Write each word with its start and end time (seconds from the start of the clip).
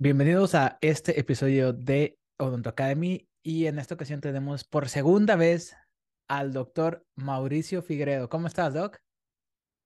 Bienvenidos 0.00 0.54
a 0.54 0.78
este 0.80 1.18
episodio 1.18 1.72
de 1.72 2.20
Odonto 2.38 2.70
Academy 2.70 3.28
y 3.42 3.66
en 3.66 3.80
esta 3.80 3.96
ocasión 3.96 4.20
tenemos 4.20 4.62
por 4.62 4.88
segunda 4.88 5.34
vez 5.34 5.74
al 6.28 6.52
doctor 6.52 7.04
Mauricio 7.16 7.82
Figueredo. 7.82 8.28
¿Cómo 8.28 8.46
estás, 8.46 8.74
Doc? 8.74 9.00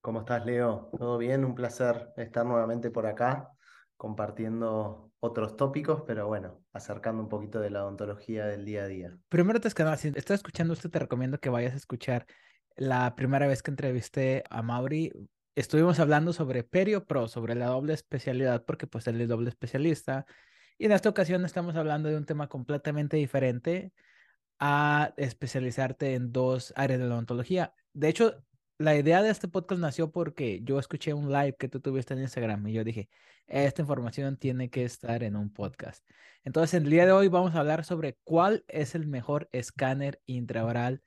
¿Cómo 0.02 0.20
estás, 0.20 0.44
Leo? 0.44 0.90
¿Todo 0.98 1.16
bien? 1.16 1.46
Un 1.46 1.54
placer 1.54 2.10
estar 2.18 2.44
nuevamente 2.44 2.90
por 2.90 3.06
acá 3.06 3.48
compartiendo 3.96 5.10
otros 5.18 5.56
tópicos, 5.56 6.02
pero 6.06 6.26
bueno, 6.26 6.62
acercando 6.74 7.22
un 7.22 7.30
poquito 7.30 7.60
de 7.60 7.70
la 7.70 7.82
odontología 7.82 8.44
del 8.44 8.66
día 8.66 8.82
a 8.82 8.88
día. 8.88 9.16
Primero, 9.30 9.60
te 9.60 9.70
que 9.70 9.96
si 9.96 10.08
estás 10.08 10.40
escuchando 10.40 10.74
esto, 10.74 10.90
te 10.90 10.98
recomiendo 10.98 11.38
que 11.38 11.48
vayas 11.48 11.72
a 11.72 11.78
escuchar 11.78 12.26
la 12.76 13.14
primera 13.16 13.46
vez 13.46 13.62
que 13.62 13.70
entrevisté 13.70 14.44
a 14.50 14.60
Mauri 14.60 15.10
estuvimos 15.54 15.98
hablando 16.00 16.32
sobre 16.32 16.64
Perio 16.64 17.06
Pro, 17.06 17.28
sobre 17.28 17.54
la 17.54 17.66
doble 17.66 17.94
especialidad, 17.94 18.64
porque 18.64 18.86
pues 18.86 19.06
él 19.06 19.20
es 19.20 19.28
doble 19.28 19.50
especialista. 19.50 20.26
Y 20.78 20.86
en 20.86 20.92
esta 20.92 21.08
ocasión 21.08 21.44
estamos 21.44 21.76
hablando 21.76 22.08
de 22.08 22.16
un 22.16 22.26
tema 22.26 22.48
completamente 22.48 23.16
diferente 23.16 23.92
a 24.58 25.12
especializarte 25.16 26.14
en 26.14 26.32
dos 26.32 26.72
áreas 26.76 27.00
de 27.00 27.06
la 27.06 27.14
odontología. 27.14 27.74
De 27.92 28.08
hecho, 28.08 28.44
la 28.78 28.96
idea 28.96 29.22
de 29.22 29.30
este 29.30 29.48
podcast 29.48 29.80
nació 29.80 30.10
porque 30.10 30.60
yo 30.64 30.78
escuché 30.78 31.14
un 31.14 31.32
live 31.32 31.56
que 31.58 31.68
tú 31.68 31.80
tuviste 31.80 32.14
en 32.14 32.20
Instagram 32.20 32.66
y 32.68 32.72
yo 32.72 32.84
dije, 32.84 33.08
esta 33.46 33.82
información 33.82 34.36
tiene 34.36 34.70
que 34.70 34.84
estar 34.84 35.22
en 35.22 35.36
un 35.36 35.52
podcast. 35.52 36.04
Entonces, 36.44 36.74
el 36.82 36.90
día 36.90 37.06
de 37.06 37.12
hoy 37.12 37.28
vamos 37.28 37.54
a 37.54 37.60
hablar 37.60 37.84
sobre 37.84 38.18
cuál 38.24 38.64
es 38.68 38.94
el 38.94 39.06
mejor 39.06 39.48
escáner 39.52 40.20
intraoral 40.26 41.02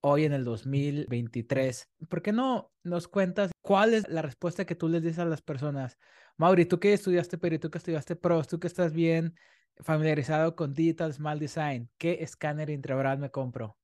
hoy 0.00 0.24
en 0.24 0.32
el 0.32 0.44
2023. 0.44 1.88
¿Por 2.08 2.22
qué 2.22 2.32
no 2.32 2.72
nos 2.82 3.08
cuentas 3.08 3.50
cuál 3.62 3.94
es 3.94 4.08
la 4.08 4.22
respuesta 4.22 4.64
que 4.64 4.74
tú 4.74 4.88
les 4.88 5.02
dices 5.02 5.18
a 5.18 5.24
las 5.24 5.42
personas? 5.42 5.98
Mauri, 6.36 6.66
tú 6.66 6.78
que 6.78 6.92
estudiaste 6.92 7.38
Peri, 7.38 7.58
tú 7.58 7.70
que 7.70 7.78
estudiaste 7.78 8.16
PROS, 8.16 8.48
tú 8.48 8.60
que 8.60 8.66
estás 8.66 8.92
bien 8.92 9.34
familiarizado 9.80 10.56
con 10.56 10.74
Digital 10.74 11.12
Small 11.12 11.38
Design, 11.38 11.90
¿qué 11.98 12.18
escáner 12.22 12.70
intraoral 12.70 13.18
me 13.18 13.30
compro? 13.30 13.76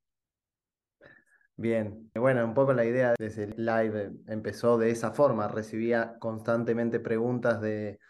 Bien, 1.56 2.10
bueno, 2.14 2.44
un 2.44 2.54
poco 2.54 2.72
la 2.72 2.84
idea 2.84 3.14
de 3.18 3.26
ese 3.26 3.46
live 3.56 4.12
empezó 4.26 4.78
de 4.78 4.90
esa 4.90 5.12
forma. 5.12 5.48
Recibía 5.48 6.16
constantemente 6.18 6.98
preguntas 6.98 7.60
de 7.60 8.00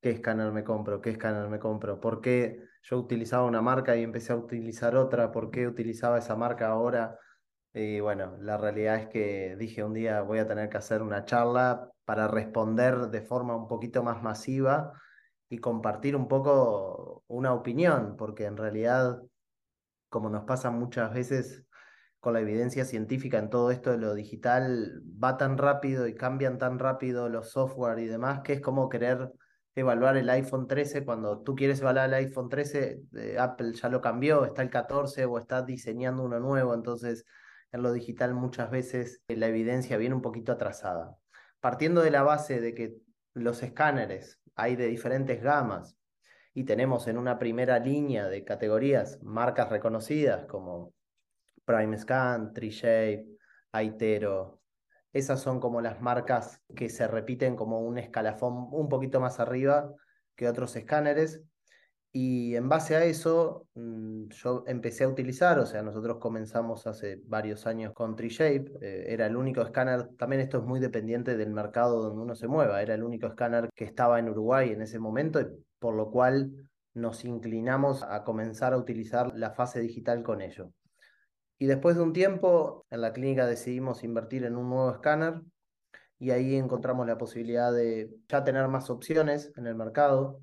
qué 0.00 0.10
escáner 0.10 0.52
me 0.52 0.64
compro, 0.64 1.00
qué 1.00 1.10
escáner 1.10 1.48
me 1.48 1.58
compro, 1.58 2.00
por 2.00 2.20
qué 2.20 2.64
yo 2.82 2.98
utilizaba 2.98 3.44
una 3.44 3.60
marca 3.60 3.96
y 3.96 4.02
empecé 4.02 4.32
a 4.32 4.36
utilizar 4.36 4.96
otra, 4.96 5.30
por 5.32 5.50
qué 5.50 5.66
utilizaba 5.66 6.18
esa 6.18 6.36
marca 6.36 6.68
ahora. 6.68 7.18
Y 7.74 8.00
bueno, 8.00 8.36
la 8.40 8.58
realidad 8.58 8.96
es 8.96 9.08
que 9.08 9.56
dije 9.58 9.82
un 9.82 9.94
día 9.94 10.20
voy 10.22 10.38
a 10.38 10.46
tener 10.46 10.68
que 10.68 10.76
hacer 10.76 11.00
una 11.00 11.24
charla 11.24 11.90
para 12.04 12.28
responder 12.28 13.08
de 13.08 13.22
forma 13.22 13.56
un 13.56 13.66
poquito 13.66 14.02
más 14.02 14.22
masiva 14.22 14.92
y 15.48 15.58
compartir 15.58 16.16
un 16.16 16.28
poco 16.28 17.24
una 17.28 17.54
opinión, 17.54 18.16
porque 18.18 18.44
en 18.44 18.56
realidad, 18.56 19.22
como 20.10 20.28
nos 20.28 20.44
pasa 20.44 20.70
muchas 20.70 21.14
veces 21.14 21.64
con 22.20 22.34
la 22.34 22.40
evidencia 22.40 22.84
científica 22.84 23.38
en 23.38 23.50
todo 23.50 23.70
esto 23.70 23.90
de 23.90 23.98
lo 23.98 24.14
digital, 24.14 25.02
va 25.22 25.36
tan 25.38 25.58
rápido 25.58 26.06
y 26.06 26.14
cambian 26.14 26.58
tan 26.58 26.78
rápido 26.78 27.28
los 27.28 27.50
software 27.50 27.98
y 27.98 28.06
demás, 28.06 28.40
que 28.44 28.54
es 28.54 28.60
como 28.60 28.88
querer 28.88 29.32
evaluar 29.74 30.16
el 30.18 30.28
iPhone 30.30 30.66
13 30.68 31.04
cuando 31.04 31.40
tú 31.42 31.54
quieres 31.54 31.80
evaluar 31.80 32.08
el 32.08 32.14
iPhone 32.14 32.48
13, 32.48 33.02
eh, 33.14 33.36
Apple 33.38 33.72
ya 33.72 33.88
lo 33.88 34.00
cambió, 34.00 34.44
está 34.44 34.62
el 34.62 34.70
14 34.70 35.24
o 35.24 35.38
está 35.38 35.62
diseñando 35.62 36.22
uno 36.22 36.38
nuevo, 36.38 36.74
entonces 36.74 37.24
en 37.72 37.82
lo 37.82 37.92
digital 37.92 38.34
muchas 38.34 38.70
veces 38.70 39.22
la 39.28 39.48
evidencia 39.48 39.96
viene 39.96 40.14
un 40.14 40.22
poquito 40.22 40.52
atrasada. 40.52 41.16
Partiendo 41.60 42.02
de 42.02 42.10
la 42.10 42.22
base 42.22 42.60
de 42.60 42.74
que 42.74 42.96
los 43.34 43.62
escáneres 43.62 44.38
hay 44.54 44.76
de 44.76 44.86
diferentes 44.86 45.42
gamas 45.42 45.96
y 46.54 46.64
tenemos 46.64 47.08
en 47.08 47.16
una 47.16 47.38
primera 47.38 47.78
línea 47.78 48.28
de 48.28 48.44
categorías 48.44 49.18
marcas 49.22 49.70
reconocidas 49.70 50.44
como 50.46 50.92
PrimeScan, 51.64 52.52
TreeShape, 52.52 53.26
Aitero. 53.72 54.60
Esas 55.14 55.40
son 55.40 55.60
como 55.60 55.80
las 55.80 56.00
marcas 56.00 56.60
que 56.76 56.90
se 56.90 57.06
repiten 57.06 57.56
como 57.56 57.80
un 57.80 57.98
escalafón 57.98 58.68
un 58.70 58.88
poquito 58.88 59.20
más 59.20 59.40
arriba 59.40 59.94
que 60.36 60.48
otros 60.48 60.76
escáneres 60.76 61.42
y 62.14 62.56
en 62.56 62.68
base 62.68 62.94
a 62.94 63.04
eso, 63.04 63.66
mm, 63.74 64.28
yo 64.28 64.64
empecé 64.66 65.04
a 65.04 65.08
utilizar, 65.08 65.58
o 65.58 65.64
sea, 65.64 65.82
nosotros 65.82 66.18
comenzamos 66.18 66.86
hace 66.86 67.22
varios 67.24 67.66
años 67.66 67.94
con 67.94 68.16
TreeShape, 68.16 68.70
eh, 68.82 69.04
era 69.08 69.26
el 69.26 69.36
único 69.36 69.62
escáner, 69.62 70.08
también 70.18 70.42
esto 70.42 70.58
es 70.58 70.64
muy 70.64 70.78
dependiente 70.78 71.38
del 71.38 71.50
mercado 71.50 72.02
donde 72.02 72.22
uno 72.22 72.34
se 72.34 72.48
mueva, 72.48 72.82
era 72.82 72.94
el 72.94 73.02
único 73.02 73.26
escáner 73.26 73.70
que 73.74 73.84
estaba 73.84 74.18
en 74.18 74.28
Uruguay 74.28 74.70
en 74.70 74.82
ese 74.82 74.98
momento, 74.98 75.40
por 75.78 75.94
lo 75.94 76.10
cual 76.10 76.52
nos 76.92 77.24
inclinamos 77.24 78.02
a 78.02 78.24
comenzar 78.24 78.74
a 78.74 78.78
utilizar 78.78 79.32
la 79.34 79.52
fase 79.52 79.80
digital 79.80 80.22
con 80.22 80.42
ello. 80.42 80.70
Y 81.58 81.66
después 81.66 81.96
de 81.96 82.02
un 82.02 82.12
tiempo, 82.12 82.84
en 82.90 83.00
la 83.00 83.14
clínica 83.14 83.46
decidimos 83.46 84.04
invertir 84.04 84.44
en 84.44 84.56
un 84.56 84.68
nuevo 84.68 84.90
escáner 84.90 85.40
y 86.18 86.30
ahí 86.30 86.56
encontramos 86.56 87.06
la 87.06 87.16
posibilidad 87.16 87.72
de 87.72 88.10
ya 88.28 88.44
tener 88.44 88.68
más 88.68 88.90
opciones 88.90 89.50
en 89.56 89.66
el 89.66 89.76
mercado 89.76 90.40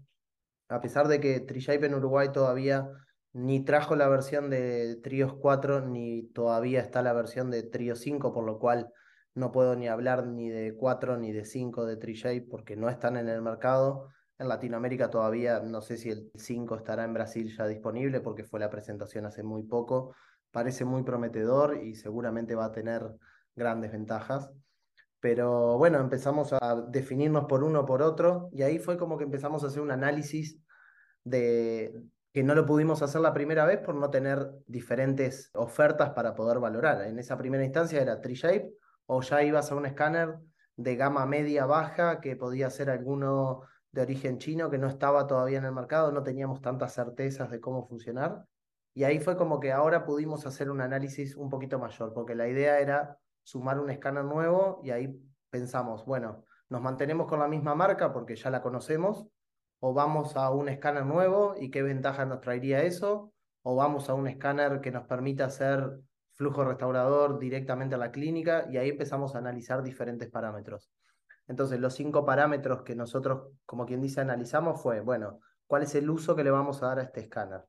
a 0.69 0.81
pesar 0.81 1.07
de 1.07 1.19
que 1.19 1.39
TreeShape 1.39 1.87
en 1.87 1.95
Uruguay 1.95 2.31
todavía 2.31 2.87
ni 3.33 3.63
trajo 3.63 3.95
la 3.95 4.07
versión 4.07 4.49
de 4.49 4.97
Trios 5.03 5.33
4, 5.33 5.81
ni 5.81 6.23
todavía 6.31 6.79
está 6.81 7.01
la 7.01 7.13
versión 7.13 7.51
de 7.51 7.63
Trio 7.63 7.95
5, 7.95 8.33
por 8.33 8.45
lo 8.45 8.59
cual 8.59 8.91
no 9.35 9.51
puedo 9.51 9.75
ni 9.75 9.87
hablar 9.87 10.25
ni 10.25 10.49
de 10.49 10.75
4 10.75 11.17
ni 11.17 11.31
de 11.31 11.45
5 11.45 11.85
de 11.85 11.97
TreeShape 11.97 12.41
porque 12.49 12.75
no 12.75 12.89
están 12.89 13.17
en 13.17 13.29
el 13.29 13.41
mercado. 13.41 14.09
En 14.37 14.47
Latinoamérica 14.47 15.09
todavía 15.09 15.59
no 15.59 15.81
sé 15.81 15.97
si 15.97 16.09
el 16.09 16.31
5 16.35 16.75
estará 16.75 17.03
en 17.03 17.13
Brasil 17.13 17.55
ya 17.55 17.67
disponible 17.67 18.21
porque 18.21 18.43
fue 18.43 18.59
la 18.59 18.69
presentación 18.69 19.25
hace 19.25 19.43
muy 19.43 19.63
poco. 19.63 20.15
Parece 20.51 20.85
muy 20.85 21.03
prometedor 21.03 21.77
y 21.83 21.95
seguramente 21.95 22.55
va 22.55 22.65
a 22.65 22.71
tener 22.71 23.03
grandes 23.55 23.91
ventajas. 23.91 24.49
Pero 25.19 25.77
bueno, 25.77 25.99
empezamos 25.99 26.53
a 26.53 26.75
definirnos 26.87 27.45
por 27.45 27.63
uno 27.63 27.85
por 27.85 28.01
otro 28.01 28.49
y 28.53 28.61
ahí 28.61 28.79
fue 28.79 28.97
como 28.97 29.17
que 29.17 29.25
empezamos 29.25 29.63
a 29.63 29.67
hacer 29.67 29.81
un 29.81 29.91
análisis 29.91 30.57
de 31.23 31.93
que 32.31 32.43
no 32.43 32.55
lo 32.55 32.65
pudimos 32.65 33.01
hacer 33.01 33.21
la 33.21 33.33
primera 33.33 33.65
vez 33.65 33.79
por 33.79 33.95
no 33.95 34.09
tener 34.09 34.49
diferentes 34.67 35.49
ofertas 35.53 36.11
para 36.11 36.35
poder 36.35 36.59
valorar. 36.59 37.01
En 37.01 37.19
esa 37.19 37.37
primera 37.37 37.63
instancia 37.63 38.01
era 38.01 38.21
TreeShape 38.21 38.71
o 39.07 39.21
ya 39.21 39.43
ibas 39.43 39.71
a 39.71 39.75
un 39.75 39.85
escáner 39.85 40.35
de 40.75 40.95
gama 40.95 41.25
media 41.25 41.65
baja 41.65 42.21
que 42.21 42.35
podía 42.35 42.69
ser 42.69 42.89
alguno 42.89 43.61
de 43.91 44.01
origen 44.01 44.37
chino 44.37 44.69
que 44.69 44.77
no 44.77 44.87
estaba 44.87 45.27
todavía 45.27 45.57
en 45.57 45.65
el 45.65 45.71
mercado, 45.71 46.11
no 46.11 46.23
teníamos 46.23 46.61
tantas 46.61 46.93
certezas 46.93 47.49
de 47.49 47.59
cómo 47.59 47.87
funcionar. 47.87 48.45
Y 48.93 49.03
ahí 49.03 49.19
fue 49.19 49.35
como 49.35 49.59
que 49.59 49.71
ahora 49.71 50.05
pudimos 50.05 50.45
hacer 50.45 50.69
un 50.69 50.81
análisis 50.81 51.35
un 51.35 51.49
poquito 51.49 51.79
mayor, 51.79 52.13
porque 52.13 52.35
la 52.35 52.47
idea 52.47 52.79
era 52.79 53.17
sumar 53.49 53.79
un 53.79 53.89
escáner 53.89 54.25
nuevo 54.25 54.79
y 54.83 54.91
ahí 54.91 55.19
pensamos, 55.49 56.05
bueno, 56.05 56.45
nos 56.69 56.81
mantenemos 56.81 57.25
con 57.27 57.39
la 57.39 57.47
misma 57.47 57.73
marca 57.73 58.13
porque 58.13 58.35
ya 58.35 58.51
la 58.51 58.61
conocemos, 58.61 59.25
o 59.79 59.93
vamos 59.93 60.35
a 60.35 60.51
un 60.51 60.69
escáner 60.69 61.05
nuevo 61.05 61.55
y 61.59 61.71
qué 61.71 61.81
ventaja 61.81 62.25
nos 62.25 62.41
traería 62.41 62.83
eso, 62.83 63.33
o 63.63 63.75
vamos 63.75 64.07
a 64.09 64.13
un 64.13 64.27
escáner 64.27 64.81
que 64.81 64.91
nos 64.91 65.07
permita 65.07 65.45
hacer 65.45 65.99
flujo 66.33 66.63
restaurador 66.63 67.39
directamente 67.39 67.95
a 67.95 67.97
la 67.97 68.11
clínica 68.11 68.67
y 68.69 68.77
ahí 68.77 68.89
empezamos 68.89 69.33
a 69.33 69.39
analizar 69.39 69.81
diferentes 69.81 70.29
parámetros. 70.29 70.91
Entonces, 71.47 71.79
los 71.79 71.95
cinco 71.95 72.23
parámetros 72.25 72.83
que 72.83 72.95
nosotros, 72.95 73.51
como 73.65 73.87
quien 73.87 73.99
dice, 73.99 74.21
analizamos 74.21 74.79
fue, 74.79 74.99
bueno, 74.99 75.39
¿cuál 75.65 75.81
es 75.83 75.95
el 75.95 76.07
uso 76.07 76.35
que 76.35 76.43
le 76.43 76.51
vamos 76.51 76.83
a 76.83 76.87
dar 76.87 76.99
a 76.99 77.03
este 77.03 77.21
escáner? 77.21 77.65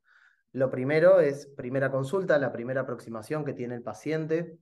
Lo 0.53 0.69
primero 0.69 1.21
es 1.21 1.47
primera 1.47 1.91
consulta, 1.91 2.39
la 2.39 2.53
primera 2.53 2.83
aproximación 2.83 3.45
que 3.45 3.55
tiene 3.55 3.77
el 3.77 3.83
paciente, 3.83 4.59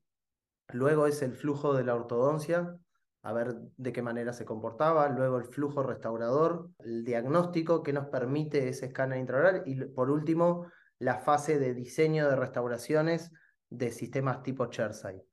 Luego 0.72 1.06
es 1.06 1.22
el 1.22 1.32
flujo 1.32 1.74
de 1.74 1.84
la 1.84 1.94
ortodoncia, 1.94 2.76
a 3.22 3.32
ver 3.32 3.54
de 3.76 3.92
qué 3.92 4.02
manera 4.02 4.32
se 4.32 4.44
comportaba. 4.44 5.08
Luego 5.08 5.38
el 5.38 5.44
flujo 5.44 5.82
restaurador, 5.82 6.70
el 6.78 7.04
diagnóstico 7.04 7.82
que 7.82 7.92
nos 7.92 8.06
permite 8.06 8.68
ese 8.68 8.86
escáner 8.86 9.18
intraoral. 9.18 9.62
Y 9.66 9.84
por 9.86 10.10
último, 10.10 10.66
la 10.98 11.18
fase 11.18 11.58
de 11.58 11.74
diseño 11.74 12.28
de 12.28 12.36
restauraciones 12.36 13.30
de 13.70 13.90
sistemas 13.90 14.42
tipo 14.42 14.66
Chairside. 14.66 15.24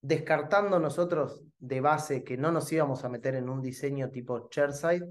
Descartando 0.00 0.78
nosotros 0.78 1.42
de 1.58 1.80
base 1.80 2.22
que 2.22 2.36
no 2.36 2.52
nos 2.52 2.72
íbamos 2.72 3.04
a 3.04 3.08
meter 3.08 3.34
en 3.34 3.48
un 3.48 3.60
diseño 3.60 4.10
tipo 4.10 4.48
Chairside, 4.48 5.08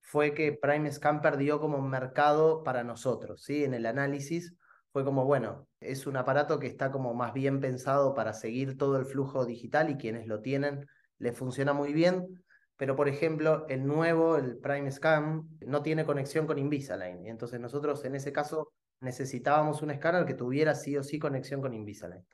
fue 0.00 0.32
que 0.32 0.52
Prime 0.52 0.90
Scan 0.90 1.20
perdió 1.20 1.60
como 1.60 1.82
mercado 1.82 2.62
para 2.62 2.82
nosotros, 2.82 3.42
¿sí? 3.42 3.64
En 3.64 3.74
el 3.74 3.84
análisis 3.84 4.54
fue 4.92 5.04
como, 5.04 5.24
bueno, 5.24 5.66
es 5.80 6.06
un 6.06 6.16
aparato 6.16 6.58
que 6.58 6.66
está 6.66 6.90
como 6.90 7.14
más 7.14 7.32
bien 7.32 7.60
pensado 7.60 8.14
para 8.14 8.32
seguir 8.32 8.76
todo 8.76 8.98
el 8.98 9.04
flujo 9.04 9.44
digital 9.44 9.90
y 9.90 9.96
quienes 9.96 10.26
lo 10.26 10.40
tienen 10.40 10.86
le 11.18 11.32
funciona 11.32 11.72
muy 11.72 11.92
bien, 11.92 12.42
pero 12.76 12.94
por 12.94 13.08
ejemplo, 13.08 13.66
el 13.68 13.86
nuevo, 13.86 14.36
el 14.36 14.58
Prime 14.58 14.90
Scan, 14.90 15.48
no 15.66 15.82
tiene 15.82 16.04
conexión 16.04 16.46
con 16.46 16.58
Invisalign. 16.58 17.26
Entonces 17.26 17.60
nosotros 17.60 18.04
en 18.04 18.14
ese 18.14 18.32
caso 18.32 18.72
necesitábamos 19.00 19.82
un 19.82 19.90
escáner 19.90 20.24
que 20.24 20.34
tuviera 20.34 20.74
sí 20.74 20.96
o 20.96 21.02
sí 21.02 21.18
conexión 21.18 21.60
con 21.60 21.74
Invisalign. 21.74 22.24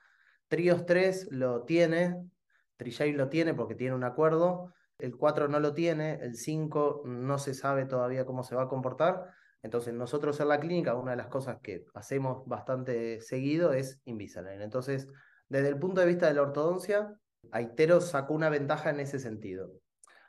Trios 0.48 0.84
3 0.84 1.28
lo 1.30 1.64
tiene, 1.64 2.16
TreeShape 2.76 3.14
lo 3.14 3.28
tiene 3.28 3.54
porque 3.54 3.74
tiene 3.74 3.94
un 3.94 4.04
acuerdo, 4.04 4.72
el 4.98 5.16
4 5.16 5.48
no 5.48 5.60
lo 5.60 5.72
tiene, 5.72 6.18
el 6.20 6.36
5 6.36 7.02
no 7.06 7.38
se 7.38 7.54
sabe 7.54 7.86
todavía 7.86 8.26
cómo 8.26 8.44
se 8.44 8.54
va 8.54 8.64
a 8.64 8.68
comportar. 8.68 9.24
Entonces, 9.64 9.94
nosotros 9.94 10.38
en 10.40 10.48
la 10.48 10.60
clínica, 10.60 10.94
una 10.94 11.12
de 11.12 11.16
las 11.16 11.28
cosas 11.28 11.56
que 11.62 11.86
hacemos 11.94 12.46
bastante 12.46 13.22
seguido 13.22 13.72
es 13.72 13.98
Invisalign. 14.04 14.60
Entonces, 14.60 15.08
desde 15.48 15.68
el 15.68 15.78
punto 15.78 16.02
de 16.02 16.06
vista 16.06 16.26
de 16.26 16.34
la 16.34 16.42
ortodoncia, 16.42 17.18
Aitero 17.50 18.02
sacó 18.02 18.34
una 18.34 18.50
ventaja 18.50 18.90
en 18.90 19.00
ese 19.00 19.18
sentido. 19.18 19.72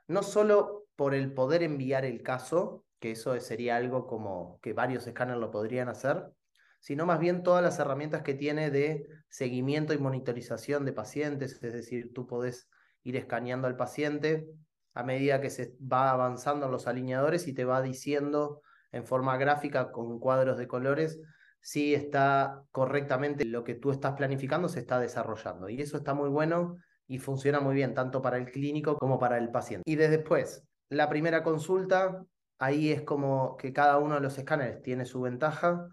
No 0.07 0.23
solo 0.23 0.85
por 0.95 1.13
el 1.13 1.33
poder 1.33 1.63
enviar 1.63 2.05
el 2.05 2.23
caso, 2.23 2.85
que 3.01 3.11
eso 3.11 3.37
sería 3.41 3.75
algo 3.75 4.07
como 4.07 4.57
que 4.61 4.71
varios 4.71 5.05
escáneres 5.05 5.41
lo 5.41 5.51
podrían 5.51 5.89
hacer, 5.89 6.31
sino 6.79 7.05
más 7.05 7.19
bien 7.19 7.43
todas 7.43 7.61
las 7.61 7.77
herramientas 7.77 8.21
que 8.21 8.35
tiene 8.35 8.71
de 8.71 9.05
seguimiento 9.27 9.93
y 9.93 9.97
monitorización 9.97 10.85
de 10.85 10.93
pacientes, 10.93 11.61
es 11.61 11.73
decir, 11.73 12.13
tú 12.13 12.25
podés 12.25 12.69
ir 13.03 13.17
escaneando 13.17 13.67
al 13.67 13.75
paciente 13.75 14.47
a 14.93 15.03
medida 15.03 15.41
que 15.41 15.49
se 15.49 15.75
va 15.81 16.11
avanzando 16.11 16.67
en 16.67 16.71
los 16.71 16.87
alineadores 16.87 17.49
y 17.49 17.53
te 17.53 17.65
va 17.65 17.81
diciendo 17.81 18.61
en 18.95 19.05
forma 19.05 19.37
gráfica 19.37 19.91
con 19.91 20.19
cuadros 20.19 20.57
de 20.57 20.67
colores 20.67 21.19
si 21.59 21.95
está 21.95 22.63
correctamente 22.71 23.43
lo 23.43 23.63
que 23.63 23.73
tú 23.73 23.91
estás 23.91 24.13
planificando 24.13 24.69
se 24.69 24.79
está 24.79 24.99
desarrollando. 24.99 25.67
Y 25.67 25.81
eso 25.81 25.97
está 25.97 26.13
muy 26.13 26.29
bueno 26.29 26.77
y 27.07 27.17
funciona 27.17 27.59
muy 27.59 27.75
bien 27.75 27.93
tanto 27.93 28.21
para 28.21 28.37
el 28.37 28.51
clínico 28.51 28.97
como 28.97 29.19
para 29.19 29.37
el 29.37 29.49
paciente. 29.49 29.83
Y 29.89 29.95
después, 29.95 30.63
la 30.89 31.09
primera 31.09 31.43
consulta, 31.43 32.23
ahí 32.59 32.91
es 32.91 33.01
como 33.01 33.57
que 33.57 33.73
cada 33.73 33.97
uno 33.97 34.15
de 34.15 34.21
los 34.21 34.37
escáneres 34.37 34.81
tiene 34.83 35.05
su 35.05 35.21
ventaja. 35.21 35.87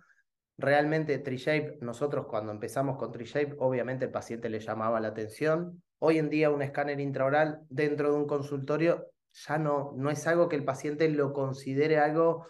Realmente 0.58 1.19
TreeShape, 1.19 1.78
nosotros 1.81 2.26
cuando 2.26 2.52
empezamos 2.52 2.99
con 2.99 3.10
TreeShape, 3.10 3.56
obviamente 3.58 4.04
el 4.04 4.10
paciente 4.10 4.50
le 4.50 4.60
llamaba 4.60 5.00
la 5.00 5.08
atención. 5.08 5.82
Hoy 5.99 6.19
en 6.19 6.28
día 6.28 6.50
un 6.50 6.60
escáner 6.60 7.00
intraoral 7.00 7.62
dentro 7.70 8.12
de 8.12 8.19
un 8.19 8.26
consultorio 8.26 9.06
ya 9.32 9.56
no, 9.56 9.94
no 9.96 10.10
es 10.10 10.26
algo 10.26 10.50
que 10.50 10.56
el 10.56 10.64
paciente 10.64 11.08
lo 11.08 11.32
considere 11.32 11.99
algo 11.99 12.46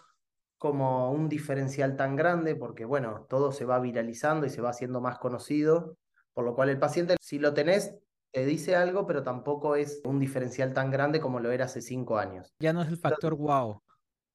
como 0.63 1.11
un 1.11 1.27
diferencial 1.27 1.97
tan 1.97 2.15
grande, 2.15 2.55
porque 2.55 2.85
bueno, 2.85 3.25
todo 3.27 3.51
se 3.51 3.65
va 3.65 3.81
viralizando 3.81 4.45
y 4.45 4.49
se 4.49 4.61
va 4.61 4.69
haciendo 4.69 5.01
más 5.01 5.19
conocido, 5.19 5.97
por 6.33 6.45
lo 6.45 6.55
cual 6.55 6.69
el 6.69 6.79
paciente, 6.79 7.17
si 7.19 7.37
lo 7.37 7.53
tenés, 7.53 7.97
te 8.31 8.45
dice 8.45 8.77
algo, 8.77 9.05
pero 9.05 9.23
tampoco 9.23 9.75
es 9.75 9.99
un 10.05 10.19
diferencial 10.19 10.73
tan 10.73 10.89
grande 10.89 11.19
como 11.19 11.41
lo 11.41 11.51
era 11.51 11.65
hace 11.65 11.81
cinco 11.81 12.17
años. 12.17 12.55
Ya 12.59 12.71
no 12.71 12.81
es 12.81 12.87
el 12.87 12.95
factor 12.95 13.35
wow. 13.35 13.81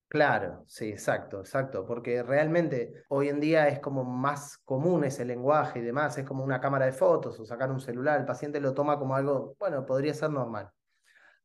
Claro, 0.08 0.64
sí, 0.66 0.90
exacto, 0.90 1.40
exacto, 1.40 1.86
porque 1.86 2.22
realmente 2.22 2.92
hoy 3.08 3.30
en 3.30 3.40
día 3.40 3.66
es 3.68 3.80
como 3.80 4.04
más 4.04 4.58
común 4.58 5.04
ese 5.04 5.24
lenguaje 5.24 5.78
y 5.78 5.82
demás, 5.82 6.18
es 6.18 6.26
como 6.26 6.44
una 6.44 6.60
cámara 6.60 6.84
de 6.84 6.92
fotos 6.92 7.40
o 7.40 7.46
sacar 7.46 7.70
un 7.70 7.80
celular, 7.80 8.20
el 8.20 8.26
paciente 8.26 8.60
lo 8.60 8.74
toma 8.74 8.98
como 8.98 9.16
algo, 9.16 9.56
bueno, 9.58 9.86
podría 9.86 10.12
ser 10.12 10.28
normal. 10.28 10.70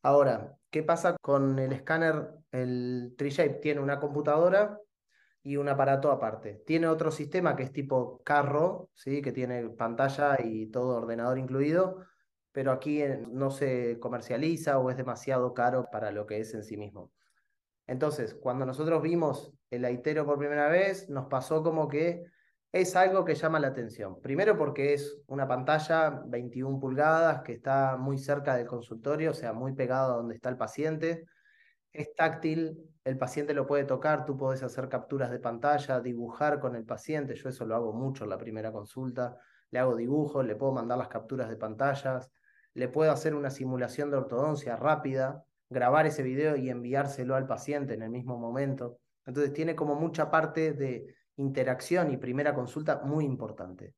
Ahora, 0.01 0.57
¿qué 0.73 0.81
pasa 0.81 1.15
con 1.21 1.59
el 1.59 1.71
escáner? 1.71 2.29
El 2.51 3.13
TreeShape 3.15 3.59
tiene 3.61 3.79
una 3.79 3.99
computadora 3.99 4.79
y 5.43 5.57
un 5.57 5.69
aparato 5.69 6.11
aparte. 6.11 6.63
Tiene 6.65 6.87
otro 6.87 7.11
sistema 7.11 7.55
que 7.55 7.61
es 7.61 7.71
tipo 7.71 8.23
carro, 8.23 8.89
¿sí? 8.95 9.21
que 9.21 9.31
tiene 9.31 9.69
pantalla 9.69 10.35
y 10.43 10.71
todo 10.71 10.97
ordenador 10.97 11.37
incluido, 11.37 12.03
pero 12.51 12.71
aquí 12.71 13.03
no 13.29 13.51
se 13.51 13.99
comercializa 13.99 14.79
o 14.79 14.89
es 14.89 14.97
demasiado 14.97 15.53
caro 15.53 15.89
para 15.91 16.11
lo 16.11 16.25
que 16.25 16.39
es 16.39 16.55
en 16.55 16.63
sí 16.63 16.75
mismo. 16.75 17.11
Entonces, 17.85 18.33
cuando 18.33 18.65
nosotros 18.65 19.03
vimos 19.03 19.53
el 19.69 19.85
Aitero 19.85 20.25
por 20.25 20.39
primera 20.39 20.69
vez, 20.69 21.07
nos 21.07 21.27
pasó 21.27 21.61
como 21.61 21.87
que 21.87 22.25
es 22.73 22.95
algo 22.95 23.23
que 23.23 23.35
llama 23.35 23.59
la 23.59 23.67
atención. 23.67 24.19
Primero 24.19 24.57
porque 24.57 24.93
es 24.93 25.21
una 25.27 25.47
pantalla 25.47 26.23
21 26.25 26.79
pulgadas 26.79 27.43
que 27.43 27.53
está 27.53 27.97
muy 27.97 28.17
cerca 28.17 28.57
del 28.57 28.65
consultorio, 28.65 29.29
o 29.29 29.33
sea, 29.35 29.53
muy 29.53 29.73
pegado 29.73 30.13
a 30.13 30.17
donde 30.17 30.33
está 30.35 30.49
el 30.49 30.57
paciente. 30.57 31.25
Es 31.91 32.15
táctil, 32.15 32.75
el 33.03 33.15
paciente 33.19 33.53
lo 33.53 33.67
puede 33.67 33.83
tocar, 33.83 34.25
tú 34.25 34.35
puedes 34.35 34.63
hacer 34.63 34.89
capturas 34.89 35.29
de 35.29 35.39
pantalla, 35.39 35.99
dibujar 35.99 36.59
con 36.59 36.75
el 36.75 36.83
paciente, 36.83 37.35
yo 37.35 37.49
eso 37.49 37.63
lo 37.63 37.75
hago 37.75 37.93
mucho 37.93 38.23
en 38.23 38.31
la 38.31 38.39
primera 38.39 38.71
consulta, 38.71 39.37
le 39.69 39.77
hago 39.77 39.95
dibujos, 39.95 40.43
le 40.43 40.55
puedo 40.55 40.71
mandar 40.71 40.97
las 40.97 41.09
capturas 41.09 41.49
de 41.49 41.57
pantallas, 41.57 42.31
le 42.73 42.87
puedo 42.87 43.11
hacer 43.11 43.35
una 43.35 43.51
simulación 43.51 44.09
de 44.09 44.17
ortodoncia 44.17 44.75
rápida, 44.77 45.43
grabar 45.69 46.07
ese 46.07 46.23
video 46.23 46.55
y 46.55 46.71
enviárselo 46.71 47.35
al 47.35 47.45
paciente 47.45 47.93
en 47.93 48.01
el 48.01 48.09
mismo 48.09 48.39
momento. 48.39 48.97
Entonces 49.27 49.53
tiene 49.53 49.75
como 49.75 49.93
mucha 49.93 50.31
parte 50.31 50.73
de 50.73 51.15
interacción 51.37 52.11
y 52.11 52.17
primera 52.17 52.53
consulta 52.53 53.01
muy 53.03 53.25
importante. 53.25 53.95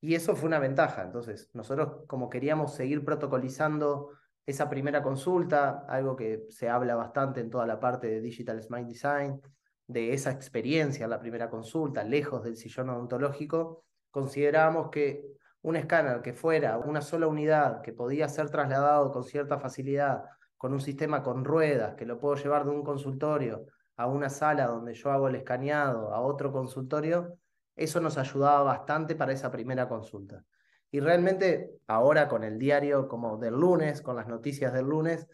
Y 0.00 0.14
eso 0.14 0.36
fue 0.36 0.48
una 0.48 0.58
ventaja. 0.58 1.02
Entonces, 1.02 1.50
nosotros 1.52 2.04
como 2.06 2.28
queríamos 2.28 2.74
seguir 2.74 3.04
protocolizando 3.04 4.10
esa 4.44 4.68
primera 4.68 5.02
consulta, 5.02 5.84
algo 5.88 6.14
que 6.14 6.44
se 6.50 6.68
habla 6.68 6.94
bastante 6.94 7.40
en 7.40 7.50
toda 7.50 7.66
la 7.66 7.80
parte 7.80 8.06
de 8.06 8.20
Digital 8.20 8.62
Smile 8.62 8.86
Design, 8.86 9.40
de 9.88 10.12
esa 10.12 10.30
experiencia, 10.30 11.08
la 11.08 11.20
primera 11.20 11.50
consulta, 11.50 12.04
lejos 12.04 12.44
del 12.44 12.56
sillón 12.56 12.90
odontológico, 12.90 13.84
considerábamos 14.10 14.90
que 14.90 15.24
un 15.62 15.76
escáner 15.76 16.22
que 16.22 16.32
fuera 16.32 16.78
una 16.78 17.00
sola 17.00 17.26
unidad, 17.26 17.82
que 17.82 17.92
podía 17.92 18.28
ser 18.28 18.50
trasladado 18.50 19.10
con 19.10 19.24
cierta 19.24 19.58
facilidad, 19.58 20.22
con 20.56 20.72
un 20.72 20.80
sistema 20.80 21.22
con 21.22 21.44
ruedas, 21.44 21.94
que 21.96 22.06
lo 22.06 22.18
puedo 22.18 22.36
llevar 22.36 22.64
de 22.64 22.70
un 22.70 22.84
consultorio 22.84 23.66
a 23.96 24.06
una 24.06 24.28
sala 24.28 24.66
donde 24.66 24.94
yo 24.94 25.10
hago 25.10 25.28
el 25.28 25.36
escaneado, 25.36 26.14
a 26.14 26.20
otro 26.20 26.52
consultorio, 26.52 27.38
eso 27.74 28.00
nos 28.00 28.18
ayudaba 28.18 28.62
bastante 28.62 29.14
para 29.14 29.32
esa 29.32 29.50
primera 29.50 29.88
consulta. 29.88 30.44
Y 30.90 31.00
realmente 31.00 31.70
ahora 31.86 32.28
con 32.28 32.44
el 32.44 32.58
diario 32.58 33.08
como 33.08 33.36
del 33.36 33.54
lunes, 33.54 34.02
con 34.02 34.16
las 34.16 34.28
noticias 34.28 34.72
del 34.72 34.86
lunes, 34.86 35.26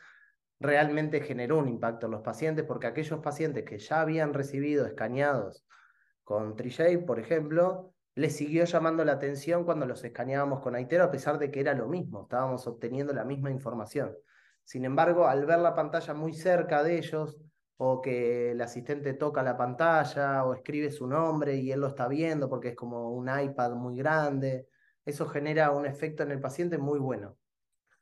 realmente 0.58 1.20
generó 1.20 1.58
un 1.58 1.68
impacto 1.68 2.06
en 2.06 2.12
los 2.12 2.22
pacientes 2.22 2.64
porque 2.64 2.86
aquellos 2.86 3.20
pacientes 3.20 3.64
que 3.64 3.78
ya 3.78 4.00
habían 4.00 4.32
recibido 4.32 4.86
escaneados 4.86 5.64
con 6.24 6.56
TreeShape, 6.56 6.98
por 6.98 7.18
ejemplo, 7.18 7.92
le 8.14 8.30
siguió 8.30 8.64
llamando 8.64 9.04
la 9.04 9.12
atención 9.12 9.64
cuando 9.64 9.86
los 9.86 10.04
escaneábamos 10.04 10.60
con 10.60 10.74
Aitero, 10.74 11.04
a 11.04 11.10
pesar 11.10 11.38
de 11.38 11.50
que 11.50 11.60
era 11.60 11.74
lo 11.74 11.88
mismo, 11.88 12.22
estábamos 12.22 12.66
obteniendo 12.66 13.12
la 13.12 13.24
misma 13.24 13.50
información. 13.50 14.14
Sin 14.64 14.84
embargo, 14.84 15.26
al 15.26 15.44
ver 15.46 15.58
la 15.58 15.74
pantalla 15.74 16.14
muy 16.14 16.32
cerca 16.32 16.82
de 16.82 16.98
ellos, 16.98 17.38
o 17.84 18.00
que 18.00 18.52
el 18.52 18.60
asistente 18.60 19.12
toca 19.14 19.42
la 19.42 19.56
pantalla, 19.56 20.44
o 20.44 20.54
escribe 20.54 20.88
su 20.92 21.08
nombre 21.08 21.56
y 21.56 21.72
él 21.72 21.80
lo 21.80 21.88
está 21.88 22.06
viendo 22.06 22.48
porque 22.48 22.68
es 22.68 22.76
como 22.76 23.10
un 23.10 23.28
iPad 23.28 23.72
muy 23.72 23.96
grande, 23.96 24.68
eso 25.04 25.26
genera 25.26 25.72
un 25.72 25.84
efecto 25.84 26.22
en 26.22 26.30
el 26.30 26.40
paciente 26.40 26.78
muy 26.78 27.00
bueno. 27.00 27.36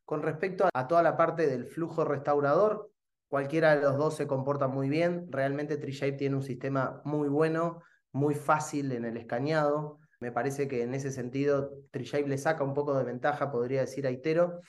Con 0.05 0.21
respecto 0.23 0.69
a 0.75 0.87
toda 0.87 1.03
la 1.03 1.17
parte 1.17 1.47
del 1.47 1.65
flujo 1.65 2.05
restaurador, 2.05 2.91
cualquiera 3.29 3.75
de 3.75 3.81
los 3.81 3.97
dos 3.97 4.17
se 4.17 4.27
comporta 4.27 4.69
muy 4.69 4.91
bien. 4.91 5.27
Realmente 5.31 5.79
TreeShape 5.79 6.13
tiene 6.13 6.37
un 6.37 6.43
sistema 6.43 7.01
muy 7.07 7.31
bueno, 7.31 7.81
muy 8.13 8.35
fácil 8.35 8.93
en 8.93 9.07
el 9.07 9.17
escaneado. 9.17 9.99
Me 10.21 10.31
parece 10.31 10.69
que 10.69 10.83
en 10.83 10.93
ese 10.93 11.11
sentido 11.11 11.71
TreeShape 11.91 12.29
le 12.29 12.37
saca 12.37 12.65
un 12.65 12.75
poco 12.75 12.99
de 12.99 13.05
ventaja, 13.05 13.51
podría 13.51 13.81
decir 13.81 14.07
Aitero, 14.07 14.61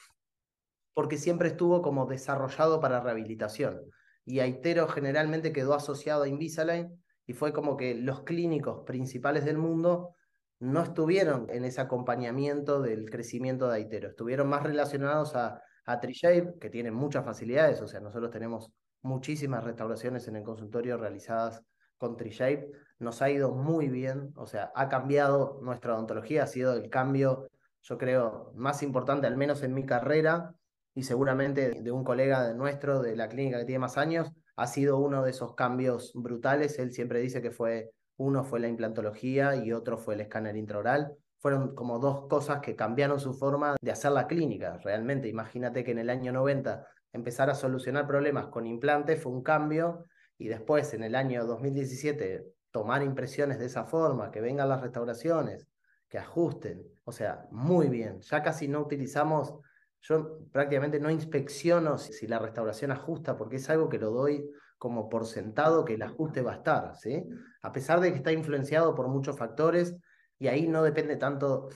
porque 0.94 1.18
siempre 1.18 1.50
estuvo 1.50 1.82
como 1.82 2.06
desarrollado 2.06 2.80
para 2.80 3.01
rehabilitación. 3.01 3.91
Y 4.25 4.40
Aitero 4.40 4.88
generalmente 4.88 5.51
quedó 5.51 5.74
asociado 5.74 6.24
a 6.24 6.28
Invisalign 6.28 7.01
y 7.25 7.34
fue 7.34 7.54
como 7.54 7.78
que 7.78 7.96
los 7.96 8.24
clínicos 8.24 8.84
principales 8.86 9.46
del 9.46 9.58
mundo 9.58 10.16
no 10.60 10.84
estuvieron 10.84 11.48
en 11.50 11.66
ese 11.66 11.82
acompañamiento 11.82 12.82
del 12.82 13.10
crecimiento 13.10 13.68
de 13.68 13.78
Aitero, 13.78 14.10
estuvieron 14.10 14.48
más 14.48 14.62
relacionados 14.62 15.36
a, 15.36 15.62
a 15.86 16.00
TreeShape, 16.00 16.60
que 16.60 16.70
tiene 16.70 16.92
muchas 16.92 17.25
facilidades, 17.25 17.82
o 17.82 17.88
sea, 17.88 18.00
nosotros 18.00 18.30
tenemos 18.30 18.72
muchísimas 19.01 19.63
restauraciones 19.63 20.28
en 20.28 20.36
el 20.36 20.44
consultorio 20.44 20.98
realizadas 20.98 21.63
con 21.98 22.16
TreeShape, 22.16 22.72
nos 23.00 23.22
ha 23.22 23.30
ido 23.32 23.51
muy 23.51 23.88
bien, 23.90 24.32
o 24.36 24.46
sea, 24.46 24.72
ha 24.75 24.88
cambiado 24.88 25.60
nuestra 25.63 25.96
odontología, 25.96 26.44
ha 26.44 26.48
sido 26.48 26.74
el 26.74 26.90
cambio, 26.90 27.50
yo 27.82 27.98
creo, 27.98 28.51
más 28.56 28.84
importante, 28.84 29.25
al 29.25 29.38
menos 29.38 29.63
en 29.63 29.74
mi 29.74 29.86
carrera, 29.86 30.54
y 30.94 31.04
seguramente 31.04 31.82
de 31.82 31.92
un 31.92 32.04
colega 32.04 32.54
nuestro, 32.54 33.02
de 33.02 33.16
la 33.16 33.30
clínica 33.30 33.60
que 33.60 33.66
tiene 33.66 33.80
más 33.80 33.98
años, 33.98 34.32
ha 34.56 34.68
sido 34.68 34.98
uno 34.98 35.24
de 35.24 35.32
esos 35.32 35.56
cambios 35.56 36.12
brutales. 36.14 36.78
Él 36.80 36.92
siempre 36.92 37.20
dice 37.20 37.42
que 37.42 37.52
fue, 37.52 37.92
uno 38.18 38.44
fue 38.44 38.60
la 38.60 38.68
implantología 38.68 39.56
y 39.56 39.72
otro 39.72 39.98
fue 39.98 40.16
el 40.16 40.22
escáner 40.22 40.56
intraoral. 40.58 41.14
Fueron 41.40 41.74
como 41.74 42.00
dos 42.00 42.28
cosas 42.28 42.60
que 42.60 42.76
cambiaron 42.76 43.20
su 43.20 43.34
forma 43.34 43.76
de 43.82 43.92
hacer 43.92 44.12
la 44.12 44.28
clínica. 44.28 44.78
Realmente, 44.84 45.28
imagínate 45.28 45.84
que 45.84 45.92
en 45.92 46.00
el 46.00 46.10
año 46.10 46.32
90 46.32 46.86
empezar 47.14 47.50
a 47.50 47.56
solucionar 47.56 48.08
problemas 48.08 48.48
con 48.48 48.68
implantes 48.68 49.22
fue 49.22 49.32
un 49.32 49.42
cambio 49.42 50.06
y 50.38 50.48
después 50.48 50.94
en 50.94 51.04
el 51.04 51.16
año 51.16 51.46
2017 51.46 52.46
tomar 52.72 53.04
impresiones 53.04 53.60
de 53.60 53.66
esa 53.66 53.86
forma, 53.86 54.32
que 54.32 54.42
vengan 54.42 54.70
las 54.70 54.82
restauraciones, 54.82 55.68
que 56.08 56.18
ajusten, 56.18 56.84
o 57.04 57.12
sea, 57.12 57.46
muy 57.52 57.90
bien. 57.90 58.22
Ya 58.22 58.42
casi 58.42 58.68
no 58.68 58.82
utilizamos, 58.82 59.56
yo 60.01 60.39
prácticamente 60.51 61.00
no 61.00 61.10
inspecciono 61.10 61.98
si, 61.98 62.27
la 62.27 62.39
restauración 62.39 62.91
ajusta, 62.91 63.38
porque 63.38 63.58
es 63.58 63.70
algo 63.70 63.89
que 63.89 64.00
lo 64.00 64.12
doy 64.12 64.50
como 64.77 65.10
por 65.10 65.25
sentado 65.25 65.86
que 65.86 65.93
el 65.93 66.01
ajuste 66.01 66.41
va 66.41 66.53
a 66.53 66.55
estar, 66.55 66.96
¿sí? 66.96 67.24
A 67.62 67.72
pesar 67.72 68.00
de 68.00 68.12
que 68.12 68.17
está 68.17 68.31
influenciado 68.31 68.96
por 68.96 69.08
muchos 69.08 69.38
factores 69.38 69.96
y 70.39 70.48
ahí 70.48 70.67
no 70.67 70.81
depende 70.81 71.17
tanto 71.17 71.70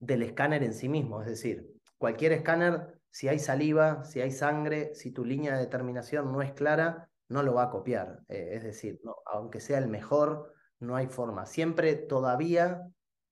del 0.00 0.22
escáner 0.22 0.62
en 0.62 0.72
sí 0.72 0.88
mismo, 0.88 1.20
es 1.20 1.28
decir, 1.28 1.66
cualquier 1.98 2.32
escáner 2.32 2.98
si 3.10 3.28
hay 3.28 3.38
saliva, 3.38 4.04
si 4.04 4.20
hay 4.20 4.30
sangre, 4.30 4.94
si 4.94 5.10
tu 5.10 5.24
línea 5.24 5.54
de 5.54 5.60
determinación 5.60 6.32
no 6.32 6.40
es 6.40 6.52
clara, 6.52 7.08
no 7.28 7.42
lo 7.42 7.54
va 7.54 7.64
a 7.64 7.70
copiar. 7.70 8.20
Eh, 8.28 8.50
es 8.52 8.62
decir, 8.62 9.00
no, 9.02 9.16
aunque 9.26 9.60
sea 9.60 9.78
el 9.78 9.88
mejor, 9.88 10.54
no 10.80 10.96
hay 10.96 11.08
forma. 11.08 11.46
Siempre 11.46 11.94
todavía 11.96 12.82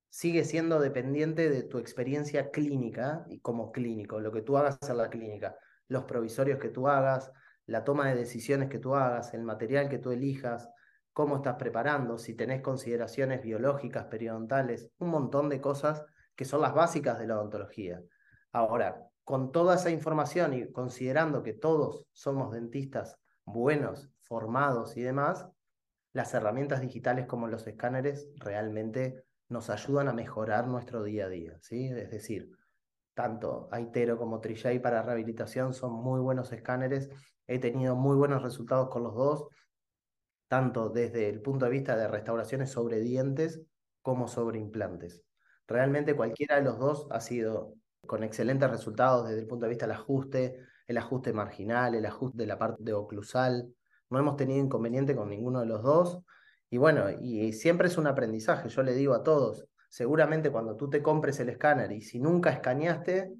sigue 0.08 0.44
siendo 0.44 0.80
dependiente 0.80 1.50
de 1.50 1.62
tu 1.62 1.78
experiencia 1.78 2.50
clínica 2.50 3.24
y 3.28 3.40
como 3.40 3.72
clínico, 3.72 4.20
lo 4.20 4.32
que 4.32 4.42
tú 4.42 4.56
hagas 4.56 4.78
en 4.88 4.96
la 4.96 5.10
clínica, 5.10 5.56
los 5.88 6.04
provisorios 6.04 6.58
que 6.58 6.68
tú 6.68 6.88
hagas, 6.88 7.30
la 7.66 7.84
toma 7.84 8.08
de 8.08 8.16
decisiones 8.16 8.68
que 8.68 8.78
tú 8.78 8.94
hagas, 8.94 9.34
el 9.34 9.42
material 9.42 9.88
que 9.88 9.98
tú 9.98 10.10
elijas, 10.12 10.68
cómo 11.12 11.36
estás 11.36 11.56
preparando, 11.56 12.18
si 12.18 12.34
tenés 12.34 12.62
consideraciones 12.62 13.42
biológicas, 13.42 14.04
periodontales, 14.06 14.88
un 14.98 15.08
montón 15.08 15.48
de 15.48 15.60
cosas 15.60 16.04
que 16.34 16.44
son 16.44 16.60
las 16.60 16.74
básicas 16.74 17.18
de 17.18 17.26
la 17.26 17.38
odontología. 17.38 18.00
Ahora, 18.52 19.02
con 19.24 19.50
toda 19.50 19.74
esa 19.74 19.90
información 19.90 20.54
y 20.54 20.70
considerando 20.70 21.42
que 21.42 21.52
todos 21.52 22.06
somos 22.12 22.52
dentistas 22.52 23.18
buenos, 23.44 24.10
formados 24.20 24.96
y 24.96 25.02
demás, 25.02 25.48
las 26.12 26.32
herramientas 26.34 26.80
digitales 26.80 27.26
como 27.26 27.48
los 27.48 27.66
escáneres 27.66 28.28
realmente 28.36 29.25
nos 29.48 29.70
ayudan 29.70 30.08
a 30.08 30.12
mejorar 30.12 30.66
nuestro 30.66 31.02
día 31.02 31.26
a 31.26 31.28
día, 31.28 31.58
¿sí? 31.60 31.86
Es 31.86 32.10
decir, 32.10 32.50
tanto 33.14 33.68
Aitero 33.72 34.18
como 34.18 34.40
Trijay 34.40 34.78
para 34.78 35.02
rehabilitación 35.02 35.72
son 35.72 35.92
muy 35.92 36.20
buenos 36.20 36.52
escáneres. 36.52 37.08
He 37.46 37.58
tenido 37.58 37.96
muy 37.96 38.16
buenos 38.16 38.42
resultados 38.42 38.88
con 38.90 39.04
los 39.04 39.14
dos, 39.14 39.48
tanto 40.48 40.90
desde 40.90 41.28
el 41.28 41.40
punto 41.40 41.64
de 41.64 41.70
vista 41.70 41.96
de 41.96 42.08
restauraciones 42.08 42.70
sobre 42.70 43.00
dientes 43.00 43.62
como 44.02 44.28
sobre 44.28 44.58
implantes. 44.58 45.22
Realmente 45.66 46.14
cualquiera 46.14 46.56
de 46.56 46.62
los 46.62 46.78
dos 46.78 47.08
ha 47.10 47.20
sido 47.20 47.74
con 48.06 48.22
excelentes 48.22 48.70
resultados 48.70 49.28
desde 49.28 49.40
el 49.40 49.46
punto 49.46 49.64
de 49.64 49.70
vista 49.70 49.86
del 49.86 49.96
ajuste, 49.96 50.60
el 50.86 50.98
ajuste 50.98 51.32
marginal, 51.32 51.94
el 51.94 52.06
ajuste 52.06 52.38
de 52.38 52.46
la 52.46 52.58
parte 52.58 52.92
oclusal. 52.92 53.74
No 54.10 54.18
hemos 54.18 54.36
tenido 54.36 54.64
inconveniente 54.64 55.16
con 55.16 55.28
ninguno 55.28 55.60
de 55.60 55.66
los 55.66 55.82
dos. 55.82 56.20
Y 56.70 56.78
bueno, 56.78 57.10
y 57.10 57.52
siempre 57.52 57.88
es 57.88 57.96
un 57.96 58.06
aprendizaje. 58.06 58.68
Yo 58.68 58.82
le 58.82 58.94
digo 58.94 59.14
a 59.14 59.22
todos, 59.22 59.66
seguramente 59.88 60.50
cuando 60.50 60.76
tú 60.76 60.90
te 60.90 61.02
compres 61.02 61.38
el 61.40 61.48
escáner 61.48 61.92
y 61.92 62.02
si 62.02 62.18
nunca 62.18 62.50
escaneaste, 62.50 63.32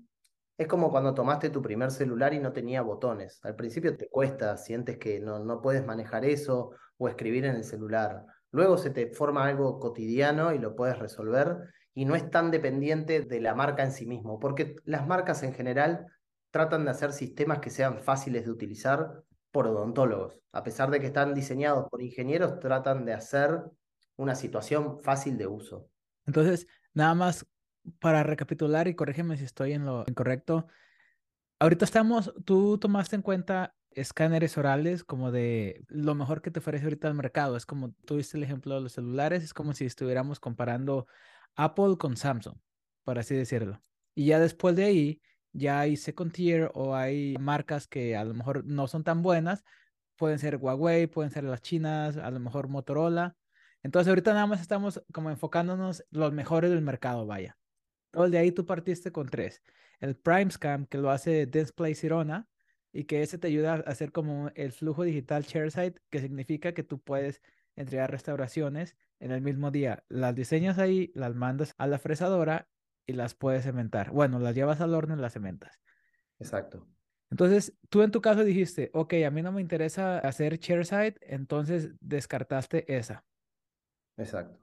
es 0.58 0.66
como 0.66 0.90
cuando 0.90 1.12
tomaste 1.12 1.50
tu 1.50 1.60
primer 1.60 1.90
celular 1.90 2.32
y 2.32 2.38
no 2.38 2.52
tenía 2.52 2.82
botones. 2.82 3.40
Al 3.42 3.56
principio 3.56 3.96
te 3.96 4.08
cuesta, 4.08 4.56
sientes 4.56 4.96
que 4.98 5.20
no, 5.20 5.38
no 5.38 5.60
puedes 5.60 5.84
manejar 5.84 6.24
eso 6.24 6.70
o 6.96 7.08
escribir 7.08 7.44
en 7.44 7.56
el 7.56 7.64
celular. 7.64 8.24
Luego 8.52 8.78
se 8.78 8.90
te 8.90 9.12
forma 9.12 9.44
algo 9.44 9.78
cotidiano 9.78 10.54
y 10.54 10.58
lo 10.58 10.74
puedes 10.74 10.98
resolver 10.98 11.58
y 11.92 12.04
no 12.04 12.14
es 12.14 12.30
tan 12.30 12.50
dependiente 12.50 13.20
de 13.20 13.40
la 13.40 13.54
marca 13.54 13.82
en 13.82 13.92
sí 13.92 14.06
mismo, 14.06 14.38
porque 14.38 14.76
las 14.84 15.06
marcas 15.06 15.42
en 15.42 15.52
general 15.52 16.06
tratan 16.50 16.84
de 16.84 16.90
hacer 16.90 17.12
sistemas 17.12 17.58
que 17.58 17.70
sean 17.70 17.98
fáciles 17.98 18.44
de 18.44 18.50
utilizar 18.50 19.22
por 19.56 19.68
odontólogos. 19.68 20.38
A 20.52 20.62
pesar 20.62 20.90
de 20.90 21.00
que 21.00 21.06
están 21.06 21.32
diseñados 21.32 21.88
por 21.88 22.02
ingenieros, 22.02 22.60
tratan 22.60 23.06
de 23.06 23.14
hacer 23.14 23.58
una 24.16 24.34
situación 24.34 25.00
fácil 25.02 25.38
de 25.38 25.46
uso. 25.46 25.88
Entonces, 26.26 26.66
nada 26.92 27.14
más 27.14 27.46
para 27.98 28.22
recapitular 28.22 28.86
y 28.86 28.94
corrígeme 28.94 29.38
si 29.38 29.44
estoy 29.44 29.72
en 29.72 29.86
lo 29.86 30.04
incorrecto. 30.06 30.66
Ahorita 31.58 31.86
estamos, 31.86 32.34
tú 32.44 32.76
tomaste 32.76 33.16
en 33.16 33.22
cuenta 33.22 33.74
escáneres 33.92 34.58
orales 34.58 35.04
como 35.04 35.32
de 35.32 35.86
lo 35.88 36.14
mejor 36.14 36.42
que 36.42 36.50
te 36.50 36.58
ofrece 36.58 36.84
ahorita 36.84 37.08
al 37.08 37.14
mercado. 37.14 37.56
Es 37.56 37.64
como 37.64 37.92
tuviste 38.04 38.36
el 38.36 38.42
ejemplo 38.42 38.74
de 38.74 38.82
los 38.82 38.92
celulares, 38.92 39.42
es 39.42 39.54
como 39.54 39.72
si 39.72 39.86
estuviéramos 39.86 40.38
comparando 40.38 41.06
Apple 41.54 41.96
con 41.98 42.18
Samsung, 42.18 42.58
por 43.04 43.18
así 43.18 43.34
decirlo. 43.34 43.80
Y 44.14 44.26
ya 44.26 44.38
después 44.38 44.76
de 44.76 44.84
ahí, 44.84 45.22
ya 45.56 45.80
hay 45.80 45.96
second 45.96 46.32
tier 46.32 46.70
o 46.74 46.94
hay 46.94 47.36
marcas 47.40 47.86
que 47.86 48.16
a 48.16 48.24
lo 48.24 48.34
mejor 48.34 48.64
no 48.64 48.86
son 48.88 49.04
tan 49.04 49.22
buenas. 49.22 49.64
Pueden 50.16 50.38
ser 50.38 50.56
Huawei, 50.56 51.06
pueden 51.06 51.30
ser 51.30 51.44
las 51.44 51.62
chinas, 51.62 52.16
a 52.16 52.30
lo 52.30 52.40
mejor 52.40 52.68
Motorola. 52.68 53.36
Entonces 53.82 54.08
ahorita 54.08 54.32
nada 54.34 54.46
más 54.46 54.60
estamos 54.60 55.02
como 55.12 55.30
enfocándonos 55.30 56.04
los 56.10 56.32
mejores 56.32 56.70
del 56.70 56.82
mercado, 56.82 57.26
vaya. 57.26 57.56
Todo 58.10 58.28
de 58.28 58.38
ahí 58.38 58.52
tú 58.52 58.66
partiste 58.66 59.12
con 59.12 59.28
tres. 59.28 59.62
El 60.00 60.16
Prime 60.16 60.50
Scan, 60.50 60.86
que 60.86 60.98
lo 60.98 61.10
hace 61.10 61.46
Display 61.46 61.94
Sirona, 61.94 62.48
y 62.92 63.04
que 63.04 63.22
ese 63.22 63.38
te 63.38 63.48
ayuda 63.48 63.74
a 63.74 63.76
hacer 63.90 64.12
como 64.12 64.50
el 64.54 64.72
flujo 64.72 65.04
digital 65.04 65.44
ShareSite, 65.44 66.00
que 66.10 66.20
significa 66.20 66.72
que 66.72 66.82
tú 66.82 67.00
puedes 67.00 67.42
entregar 67.76 68.10
restauraciones 68.10 68.96
en 69.20 69.32
el 69.32 69.42
mismo 69.42 69.70
día. 69.70 70.04
Las 70.08 70.34
diseñas 70.34 70.78
ahí, 70.78 71.12
las 71.14 71.34
mandas 71.34 71.74
a 71.78 71.86
la 71.86 71.98
fresadora 71.98 72.68
y 73.06 73.12
las 73.12 73.34
puedes 73.34 73.64
cementar. 73.64 74.10
Bueno, 74.10 74.38
las 74.38 74.54
llevas 74.54 74.80
al 74.80 74.94
horno 74.94 75.16
y 75.16 75.20
las 75.20 75.32
cementas. 75.32 75.80
Exacto. 76.38 76.86
Entonces, 77.30 77.74
tú 77.88 78.02
en 78.02 78.10
tu 78.10 78.20
caso 78.20 78.44
dijiste, 78.44 78.90
ok, 78.92 79.14
a 79.26 79.30
mí 79.30 79.42
no 79.42 79.52
me 79.52 79.60
interesa 79.60 80.18
hacer 80.18 80.58
ShareSite, 80.58 81.18
entonces 81.22 81.90
descartaste 82.00 82.96
esa. 82.96 83.24
Exacto. 84.16 84.60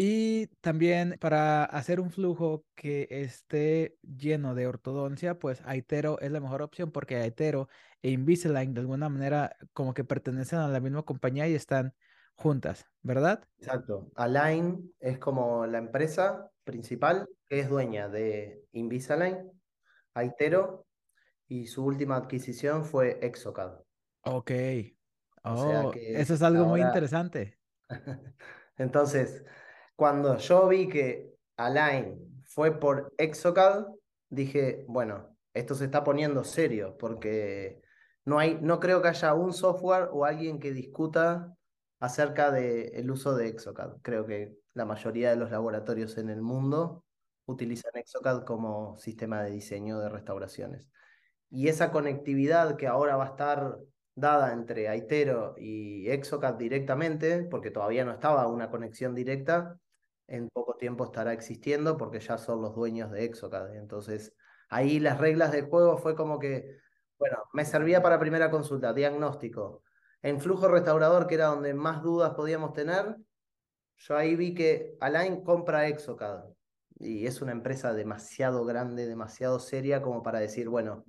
Y 0.00 0.46
también 0.60 1.16
para 1.18 1.64
hacer 1.64 1.98
un 1.98 2.12
flujo 2.12 2.64
que 2.76 3.08
esté 3.10 3.96
lleno 4.02 4.54
de 4.54 4.68
ortodoncia, 4.68 5.40
pues 5.40 5.60
Aitero 5.64 6.20
es 6.20 6.30
la 6.30 6.38
mejor 6.38 6.62
opción 6.62 6.92
porque 6.92 7.16
Aitero 7.16 7.68
e 8.02 8.10
Invisalign 8.10 8.74
de 8.74 8.80
alguna 8.80 9.08
manera 9.08 9.56
como 9.72 9.94
que 9.94 10.04
pertenecen 10.04 10.60
a 10.60 10.68
la 10.68 10.78
misma 10.78 11.02
compañía 11.02 11.48
y 11.48 11.54
están 11.54 11.94
juntas, 12.38 12.86
¿verdad? 13.02 13.44
Exacto. 13.58 14.10
Align 14.14 14.94
es 15.00 15.18
como 15.18 15.66
la 15.66 15.78
empresa 15.78 16.50
principal 16.64 17.28
que 17.46 17.60
es 17.60 17.68
dueña 17.68 18.08
de 18.08 18.64
Invisalign, 18.72 19.50
Aitero 20.14 20.86
y 21.48 21.66
su 21.66 21.84
última 21.84 22.16
adquisición 22.16 22.84
fue 22.84 23.18
Exocad. 23.22 23.80
Ok. 24.22 24.52
Oh, 25.44 25.92
eso 25.94 26.34
es 26.34 26.42
algo 26.42 26.66
muy 26.66 26.80
interesante. 26.80 27.58
Entonces, 28.76 29.44
cuando 29.96 30.36
yo 30.36 30.68
vi 30.68 30.88
que 30.88 31.34
Align 31.56 32.42
fue 32.44 32.78
por 32.78 33.14
Exocad, 33.18 33.86
dije, 34.28 34.84
bueno, 34.86 35.36
esto 35.54 35.74
se 35.74 35.86
está 35.86 36.04
poniendo 36.04 36.44
serio 36.44 36.96
porque 36.98 37.82
no, 38.24 38.38
hay, 38.38 38.58
no 38.60 38.78
creo 38.78 39.02
que 39.02 39.08
haya 39.08 39.34
un 39.34 39.52
software 39.52 40.10
o 40.12 40.24
alguien 40.24 40.60
que 40.60 40.72
discuta 40.72 41.56
acerca 42.00 42.50
del 42.50 43.10
uso 43.10 43.34
de 43.34 43.48
Exocad. 43.48 43.96
Creo 44.02 44.26
que 44.26 44.56
la 44.74 44.84
mayoría 44.84 45.30
de 45.30 45.36
los 45.36 45.50
laboratorios 45.50 46.18
en 46.18 46.30
el 46.30 46.42
mundo 46.42 47.04
utilizan 47.46 47.92
Exocad 47.94 48.44
como 48.44 48.96
sistema 48.98 49.42
de 49.42 49.50
diseño 49.50 49.98
de 49.98 50.08
restauraciones. 50.08 50.88
Y 51.50 51.68
esa 51.68 51.90
conectividad 51.90 52.76
que 52.76 52.86
ahora 52.86 53.16
va 53.16 53.24
a 53.24 53.28
estar 53.28 53.78
dada 54.14 54.52
entre 54.52 54.88
Aitero 54.88 55.54
y 55.56 56.08
Exocad 56.10 56.54
directamente, 56.54 57.44
porque 57.44 57.70
todavía 57.70 58.04
no 58.04 58.12
estaba 58.12 58.46
una 58.48 58.70
conexión 58.70 59.14
directa, 59.14 59.78
en 60.26 60.50
poco 60.50 60.76
tiempo 60.76 61.04
estará 61.04 61.32
existiendo 61.32 61.96
porque 61.96 62.20
ya 62.20 62.36
son 62.36 62.60
los 62.60 62.74
dueños 62.74 63.10
de 63.10 63.24
Exocad. 63.24 63.74
Entonces, 63.74 64.34
ahí 64.68 65.00
las 65.00 65.18
reglas 65.18 65.52
del 65.52 65.66
juego 65.66 65.96
fue 65.96 66.14
como 66.14 66.38
que, 66.38 66.76
bueno, 67.18 67.38
me 67.52 67.64
servía 67.64 68.02
para 68.02 68.20
primera 68.20 68.50
consulta, 68.50 68.92
diagnóstico, 68.92 69.82
en 70.22 70.40
flujo 70.40 70.68
restaurador, 70.68 71.26
que 71.26 71.36
era 71.36 71.46
donde 71.46 71.74
más 71.74 72.02
dudas 72.02 72.34
podíamos 72.34 72.72
tener, 72.72 73.16
yo 73.98 74.16
ahí 74.16 74.36
vi 74.36 74.54
que 74.54 74.96
Align 75.00 75.42
compra 75.42 75.88
Exocad. 75.88 76.44
Y 77.00 77.26
es 77.26 77.42
una 77.42 77.52
empresa 77.52 77.92
demasiado 77.94 78.64
grande, 78.64 79.06
demasiado 79.06 79.60
seria 79.60 80.02
como 80.02 80.22
para 80.22 80.40
decir, 80.40 80.68
bueno, 80.68 81.04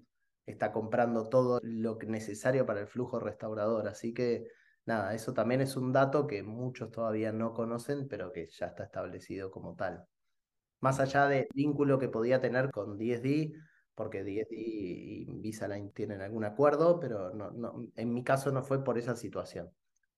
está 0.45 0.71
comprando 0.71 1.29
todo 1.29 1.59
lo 1.63 1.97
necesario 2.07 2.65
para 2.65 2.81
el 2.81 2.87
flujo 2.87 3.19
restaurador. 3.19 3.87
Así 3.87 4.13
que 4.13 4.47
nada, 4.85 5.13
eso 5.13 5.33
también 5.33 5.61
es 5.61 5.75
un 5.75 5.91
dato 5.91 6.27
que 6.27 6.43
muchos 6.43 6.91
todavía 6.91 7.31
no 7.31 7.53
conocen, 7.53 8.07
pero 8.07 8.31
que 8.31 8.47
ya 8.47 8.67
está 8.67 8.83
establecido 8.83 9.51
como 9.51 9.75
tal. 9.75 10.05
Más 10.79 10.99
allá 10.99 11.27
del 11.27 11.47
vínculo 11.53 11.99
que 11.99 12.09
podía 12.09 12.39
tener 12.39 12.71
con 12.71 12.97
DSD, 12.97 13.53
porque 13.99 14.23
DSD 14.23 14.53
y 14.53 15.25
Invisalign 15.29 15.91
tienen 15.91 16.21
algún 16.21 16.45
acuerdo, 16.45 17.01
pero 17.01 17.33
no, 17.33 17.51
no, 17.51 17.85
en 17.97 18.13
mi 18.13 18.23
caso 18.23 18.49
no 18.49 18.63
fue 18.63 18.81
por 18.81 18.97
esa 18.97 19.13
situación. 19.13 19.69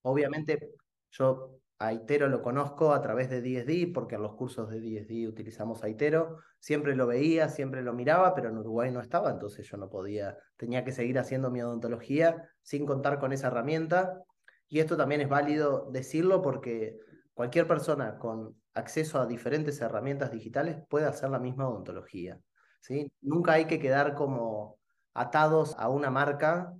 Obviamente 0.03 0.75
yo 1.09 1.57
a 1.79 1.88
Aitero 1.88 2.27
lo 2.29 2.43
conozco 2.43 2.93
a 2.93 3.01
través 3.01 3.31
de 3.31 3.41
DSD, 3.41 3.91
porque 3.91 4.13
en 4.13 4.21
los 4.21 4.35
cursos 4.35 4.69
de 4.69 4.79
DSD 4.79 5.27
utilizamos 5.27 5.83
Aitero, 5.83 6.38
siempre 6.59 6.95
lo 6.95 7.07
veía, 7.07 7.50
siempre 7.50 7.81
lo 7.81 7.93
miraba, 7.93 8.35
pero 8.35 8.50
en 8.50 8.59
Uruguay 8.59 8.91
no 8.91 9.01
estaba, 9.01 9.31
entonces 9.31 9.67
yo 9.67 9.77
no 9.77 9.89
podía, 9.89 10.38
tenía 10.57 10.83
que 10.83 10.91
seguir 10.91 11.17
haciendo 11.17 11.50
mi 11.50 11.63
odontología 11.63 12.51
sin 12.61 12.85
contar 12.85 13.17
con 13.17 13.33
esa 13.33 13.47
herramienta. 13.47 14.21
Y 14.67 14.79
esto 14.79 14.95
también 14.95 15.21
es 15.21 15.27
válido 15.27 15.89
decirlo 15.91 16.43
porque 16.43 17.00
cualquier 17.33 17.65
persona 17.65 18.19
con 18.19 18.61
acceso 18.75 19.19
a 19.19 19.25
diferentes 19.25 19.81
herramientas 19.81 20.31
digitales 20.31 20.77
puede 20.88 21.07
hacer 21.07 21.31
la 21.31 21.39
misma 21.39 21.67
odontología. 21.67 22.39
¿Sí? 22.81 23.11
Nunca 23.21 23.53
hay 23.53 23.65
que 23.65 23.79
quedar 23.79 24.15
como 24.15 24.77
atados 25.13 25.75
a 25.79 25.89
una 25.89 26.09
marca, 26.11 26.73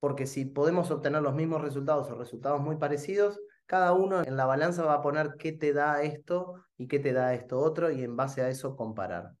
porque 0.00 0.26
si 0.26 0.44
podemos 0.44 0.90
obtener 0.90 1.22
los 1.22 1.34
mismos 1.34 1.62
resultados 1.62 2.10
o 2.10 2.16
resultados 2.16 2.60
muy 2.60 2.76
parecidos, 2.76 3.40
cada 3.66 3.92
uno 3.94 4.22
en 4.22 4.36
la 4.36 4.46
balanza 4.46 4.84
va 4.84 4.94
a 4.94 5.02
poner 5.02 5.36
qué 5.38 5.52
te 5.52 5.72
da 5.72 6.02
esto 6.02 6.64
y 6.76 6.88
qué 6.88 6.98
te 6.98 7.12
da 7.12 7.34
esto 7.34 7.58
otro 7.60 7.90
y 7.90 8.02
en 8.02 8.16
base 8.16 8.42
a 8.42 8.48
eso 8.50 8.76
comparar, 8.76 9.32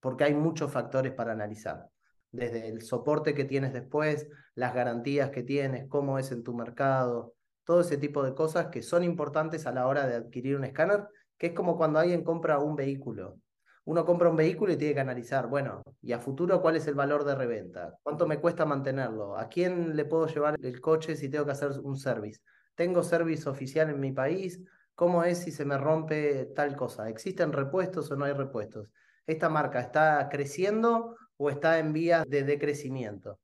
porque 0.00 0.24
hay 0.24 0.34
muchos 0.34 0.72
factores 0.72 1.12
para 1.12 1.32
analizar. 1.32 1.88
desde 2.32 2.68
el 2.68 2.82
soporte 2.82 3.34
que 3.34 3.44
tienes 3.46 3.72
después, 3.72 4.28
las 4.54 4.74
garantías 4.74 5.30
que 5.30 5.42
tienes, 5.42 5.88
cómo 5.88 6.18
es 6.18 6.32
en 6.32 6.42
tu 6.44 6.54
mercado, 6.54 7.34
todo 7.64 7.80
ese 7.80 7.96
tipo 7.98 8.22
de 8.22 8.34
cosas 8.34 8.66
que 8.68 8.82
son 8.82 9.04
importantes 9.04 9.66
a 9.66 9.72
la 9.72 9.86
hora 9.86 10.06
de 10.06 10.16
adquirir 10.16 10.56
un 10.56 10.64
escáner, 10.64 11.08
que 11.38 11.48
es 11.48 11.52
como 11.54 11.76
cuando 11.76 11.98
alguien 11.98 12.24
compra 12.24 12.58
un 12.58 12.76
vehículo. 12.76 13.38
Uno 13.86 14.04
compra 14.04 14.28
un 14.28 14.34
vehículo 14.34 14.72
y 14.72 14.76
tiene 14.76 14.94
que 14.94 15.00
analizar, 15.00 15.46
bueno, 15.46 15.80
y 16.02 16.12
a 16.12 16.18
futuro 16.18 16.60
cuál 16.60 16.74
es 16.74 16.88
el 16.88 16.94
valor 16.94 17.22
de 17.22 17.36
reventa, 17.36 17.96
cuánto 18.02 18.26
me 18.26 18.40
cuesta 18.40 18.64
mantenerlo, 18.64 19.38
a 19.38 19.48
quién 19.48 19.94
le 19.94 20.04
puedo 20.04 20.26
llevar 20.26 20.56
el 20.60 20.80
coche 20.80 21.14
si 21.14 21.28
tengo 21.28 21.44
que 21.44 21.52
hacer 21.52 21.70
un 21.80 21.96
service. 21.96 22.40
¿Tengo 22.74 23.04
service 23.04 23.48
oficial 23.48 23.88
en 23.88 24.00
mi 24.00 24.10
país? 24.10 24.60
¿Cómo 24.96 25.22
es 25.22 25.38
si 25.38 25.52
se 25.52 25.64
me 25.64 25.78
rompe 25.78 26.46
tal 26.46 26.74
cosa? 26.74 27.08
¿Existen 27.08 27.52
repuestos 27.52 28.10
o 28.10 28.16
no 28.16 28.24
hay 28.24 28.32
repuestos? 28.32 28.90
¿Esta 29.24 29.48
marca 29.48 29.78
está 29.78 30.28
creciendo 30.28 31.14
o 31.36 31.48
está 31.48 31.78
en 31.78 31.92
vías 31.92 32.24
de 32.26 32.42
decrecimiento? 32.42 33.38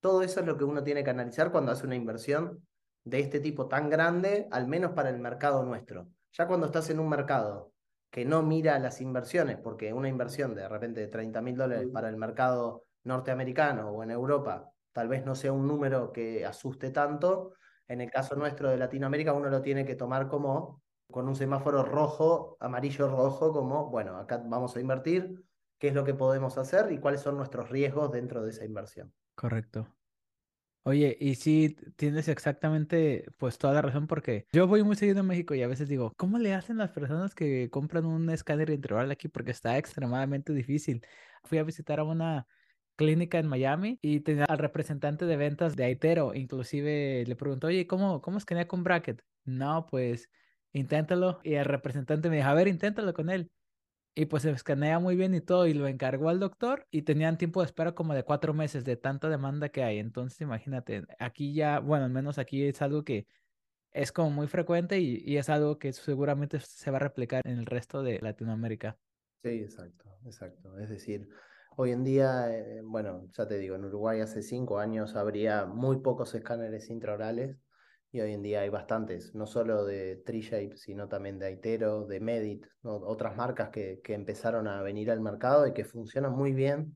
Todo 0.00 0.22
eso 0.22 0.40
es 0.40 0.46
lo 0.46 0.56
que 0.56 0.64
uno 0.64 0.82
tiene 0.82 1.04
que 1.04 1.10
analizar 1.10 1.52
cuando 1.52 1.70
hace 1.70 1.84
una 1.84 1.96
inversión 1.96 2.66
de 3.04 3.20
este 3.20 3.40
tipo 3.40 3.68
tan 3.68 3.90
grande, 3.90 4.48
al 4.52 4.68
menos 4.68 4.92
para 4.92 5.10
el 5.10 5.18
mercado 5.18 5.62
nuestro. 5.64 6.08
Ya 6.32 6.46
cuando 6.46 6.64
estás 6.64 6.88
en 6.88 6.98
un 6.98 7.10
mercado 7.10 7.71
que 8.12 8.26
no 8.26 8.42
mira 8.42 8.78
las 8.78 9.00
inversiones, 9.00 9.56
porque 9.56 9.94
una 9.94 10.08
inversión 10.08 10.54
de 10.54 10.68
repente 10.68 11.00
de 11.00 11.08
30 11.08 11.40
mil 11.40 11.56
dólares 11.56 11.88
para 11.90 12.10
el 12.10 12.18
mercado 12.18 12.84
norteamericano 13.04 13.90
o 13.90 14.02
en 14.02 14.10
Europa 14.10 14.70
tal 14.92 15.08
vez 15.08 15.24
no 15.24 15.34
sea 15.34 15.52
un 15.52 15.66
número 15.66 16.12
que 16.12 16.44
asuste 16.44 16.90
tanto, 16.90 17.54
en 17.88 18.02
el 18.02 18.10
caso 18.10 18.36
nuestro 18.36 18.68
de 18.68 18.76
Latinoamérica 18.76 19.32
uno 19.32 19.48
lo 19.48 19.62
tiene 19.62 19.86
que 19.86 19.94
tomar 19.94 20.28
como 20.28 20.82
con 21.10 21.26
un 21.26 21.34
semáforo 21.34 21.82
rojo, 21.84 22.58
amarillo, 22.60 23.08
rojo, 23.08 23.50
como, 23.50 23.88
bueno, 23.88 24.18
acá 24.18 24.42
vamos 24.44 24.76
a 24.76 24.80
invertir, 24.80 25.42
qué 25.78 25.88
es 25.88 25.94
lo 25.94 26.04
que 26.04 26.14
podemos 26.14 26.58
hacer 26.58 26.92
y 26.92 26.98
cuáles 26.98 27.22
son 27.22 27.38
nuestros 27.38 27.70
riesgos 27.70 28.12
dentro 28.12 28.42
de 28.42 28.50
esa 28.50 28.66
inversión. 28.66 29.14
Correcto. 29.34 29.88
Oye, 30.84 31.16
y 31.20 31.36
sí, 31.36 31.76
tienes 31.94 32.26
exactamente 32.26 33.24
pues 33.38 33.56
toda 33.56 33.72
la 33.74 33.82
razón 33.82 34.08
porque 34.08 34.46
yo 34.52 34.66
voy 34.66 34.82
muy 34.82 34.96
seguido 34.96 35.20
a 35.20 35.22
México 35.22 35.54
y 35.54 35.62
a 35.62 35.68
veces 35.68 35.88
digo, 35.88 36.12
¿cómo 36.16 36.38
le 36.38 36.54
hacen 36.54 36.76
las 36.76 36.90
personas 36.90 37.36
que 37.36 37.70
compran 37.70 38.04
un 38.04 38.28
escáner 38.30 38.68
intraoral 38.70 39.12
aquí? 39.12 39.28
Porque 39.28 39.52
está 39.52 39.78
extremadamente 39.78 40.52
difícil. 40.52 41.06
Fui 41.44 41.58
a 41.58 41.62
visitar 41.62 42.00
a 42.00 42.04
una 42.04 42.48
clínica 42.96 43.38
en 43.38 43.46
Miami 43.46 44.00
y 44.02 44.20
tenía 44.20 44.44
al 44.46 44.58
representante 44.58 45.24
de 45.24 45.36
ventas 45.36 45.76
de 45.76 45.84
Aitero, 45.84 46.34
inclusive 46.34 47.24
le 47.26 47.36
preguntó, 47.36 47.68
oye, 47.68 47.86
¿cómo, 47.86 48.20
cómo 48.20 48.38
escanea 48.38 48.66
con 48.66 48.82
bracket? 48.82 49.22
No, 49.44 49.86
pues 49.86 50.30
inténtalo. 50.72 51.38
Y 51.44 51.54
el 51.54 51.64
representante 51.64 52.28
me 52.28 52.36
dijo, 52.36 52.48
a 52.48 52.54
ver, 52.54 52.66
inténtalo 52.66 53.14
con 53.14 53.30
él. 53.30 53.52
Y 54.14 54.26
pues 54.26 54.42
se 54.42 54.50
escanea 54.50 54.98
muy 54.98 55.16
bien 55.16 55.34
y 55.34 55.40
todo, 55.40 55.66
y 55.66 55.72
lo 55.74 55.88
encargó 55.88 56.28
al 56.28 56.38
doctor 56.38 56.86
y 56.90 57.02
tenían 57.02 57.38
tiempo 57.38 57.60
de 57.60 57.66
espera 57.66 57.94
como 57.94 58.12
de 58.14 58.24
cuatro 58.24 58.52
meses 58.52 58.84
de 58.84 58.96
tanta 58.96 59.30
demanda 59.30 59.70
que 59.70 59.82
hay. 59.84 59.98
Entonces, 59.98 60.40
imagínate, 60.42 61.04
aquí 61.18 61.54
ya, 61.54 61.80
bueno, 61.80 62.04
al 62.04 62.10
menos 62.10 62.38
aquí 62.38 62.64
es 62.66 62.82
algo 62.82 63.04
que 63.04 63.26
es 63.92 64.12
como 64.12 64.30
muy 64.30 64.48
frecuente 64.48 65.00
y, 65.00 65.22
y 65.24 65.38
es 65.38 65.48
algo 65.48 65.78
que 65.78 65.92
seguramente 65.92 66.60
se 66.60 66.90
va 66.90 66.98
a 66.98 67.00
replicar 67.00 67.42
en 67.46 67.58
el 67.58 67.66
resto 67.66 68.02
de 68.02 68.20
Latinoamérica. 68.20 68.98
Sí, 69.44 69.50
exacto, 69.50 70.18
exacto. 70.24 70.78
Es 70.78 70.88
decir, 70.88 71.28
hoy 71.76 71.90
en 71.90 72.04
día, 72.04 72.56
eh, 72.56 72.80
bueno, 72.84 73.28
ya 73.32 73.46
te 73.48 73.58
digo, 73.58 73.74
en 73.74 73.84
Uruguay 73.84 74.20
hace 74.20 74.40
cinco 74.42 74.78
años 74.78 75.16
habría 75.16 75.66
muy 75.66 75.98
pocos 75.98 76.34
escáneres 76.34 76.90
intraorales 76.90 77.58
y 78.12 78.20
hoy 78.20 78.34
en 78.34 78.42
día 78.42 78.60
hay 78.60 78.68
bastantes, 78.68 79.34
no 79.34 79.46
solo 79.46 79.86
de 79.86 80.16
Treeshape, 80.16 80.76
sino 80.76 81.08
también 81.08 81.38
de 81.38 81.46
Aitero, 81.46 82.04
de 82.06 82.20
Medit, 82.20 82.66
otras 82.82 83.34
marcas 83.36 83.70
que, 83.70 84.00
que, 84.04 84.12
empezaron 84.12 84.68
a 84.68 84.82
venir 84.82 85.10
al 85.10 85.22
mercado 85.22 85.66
y 85.66 85.72
que 85.72 85.84
funcionan 85.84 86.32
muy 86.32 86.52
bien. 86.52 86.94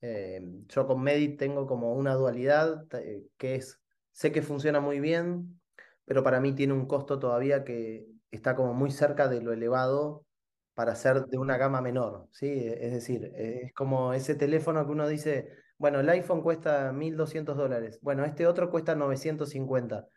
Eh, 0.00 0.40
yo 0.68 0.86
con 0.86 1.02
Medit 1.02 1.38
tengo 1.38 1.66
como 1.66 1.92
una 1.92 2.14
dualidad, 2.14 2.86
eh, 2.94 3.26
que 3.36 3.56
es, 3.56 3.78
sé 4.10 4.32
que 4.32 4.40
funciona 4.40 4.80
muy 4.80 5.00
bien, 5.00 5.60
pero 6.06 6.22
para 6.24 6.40
mí 6.40 6.54
tiene 6.54 6.72
un 6.72 6.86
costo 6.86 7.18
todavía 7.18 7.62
que 7.62 8.06
está 8.30 8.56
como 8.56 8.72
muy 8.72 8.90
cerca 8.90 9.28
de 9.28 9.42
lo 9.42 9.52
elevado 9.52 10.24
para 10.72 10.94
ser 10.94 11.26
de 11.26 11.36
una 11.36 11.58
gama 11.58 11.82
menor, 11.82 12.26
¿sí? 12.32 12.48
Es 12.48 12.92
decir, 12.92 13.32
es 13.36 13.74
como 13.74 14.14
ese 14.14 14.34
teléfono 14.34 14.86
que 14.86 14.92
uno 14.92 15.08
dice, 15.08 15.50
bueno, 15.76 16.00
el 16.00 16.08
iPhone 16.08 16.42
cuesta 16.42 16.92
1.200 16.92 17.56
dólares, 17.56 17.98
bueno, 18.00 18.24
este 18.24 18.46
otro 18.46 18.70
cuesta 18.70 18.94
950 18.94 20.08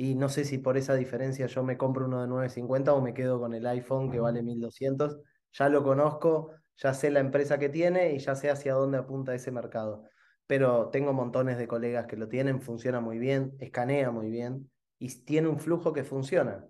y 0.00 0.14
no 0.14 0.28
sé 0.28 0.44
si 0.44 0.58
por 0.58 0.76
esa 0.76 0.94
diferencia 0.94 1.46
yo 1.46 1.64
me 1.64 1.76
compro 1.76 2.06
uno 2.06 2.20
de 2.20 2.28
950 2.28 2.94
o 2.94 3.00
me 3.00 3.14
quedo 3.14 3.40
con 3.40 3.52
el 3.52 3.66
iPhone 3.66 4.12
que 4.12 4.20
vale 4.20 4.44
1200. 4.44 5.18
Ya 5.52 5.68
lo 5.68 5.82
conozco, 5.82 6.52
ya 6.76 6.94
sé 6.94 7.10
la 7.10 7.18
empresa 7.18 7.58
que 7.58 7.68
tiene 7.68 8.12
y 8.14 8.20
ya 8.20 8.36
sé 8.36 8.48
hacia 8.48 8.74
dónde 8.74 8.98
apunta 8.98 9.34
ese 9.34 9.50
mercado. 9.50 10.04
Pero 10.46 10.90
tengo 10.90 11.12
montones 11.12 11.58
de 11.58 11.66
colegas 11.66 12.06
que 12.06 12.16
lo 12.16 12.28
tienen, 12.28 12.62
funciona 12.62 13.00
muy 13.00 13.18
bien, 13.18 13.56
escanea 13.58 14.12
muy 14.12 14.30
bien 14.30 14.70
y 15.00 15.08
tiene 15.24 15.48
un 15.48 15.58
flujo 15.58 15.92
que 15.92 16.04
funciona. 16.04 16.64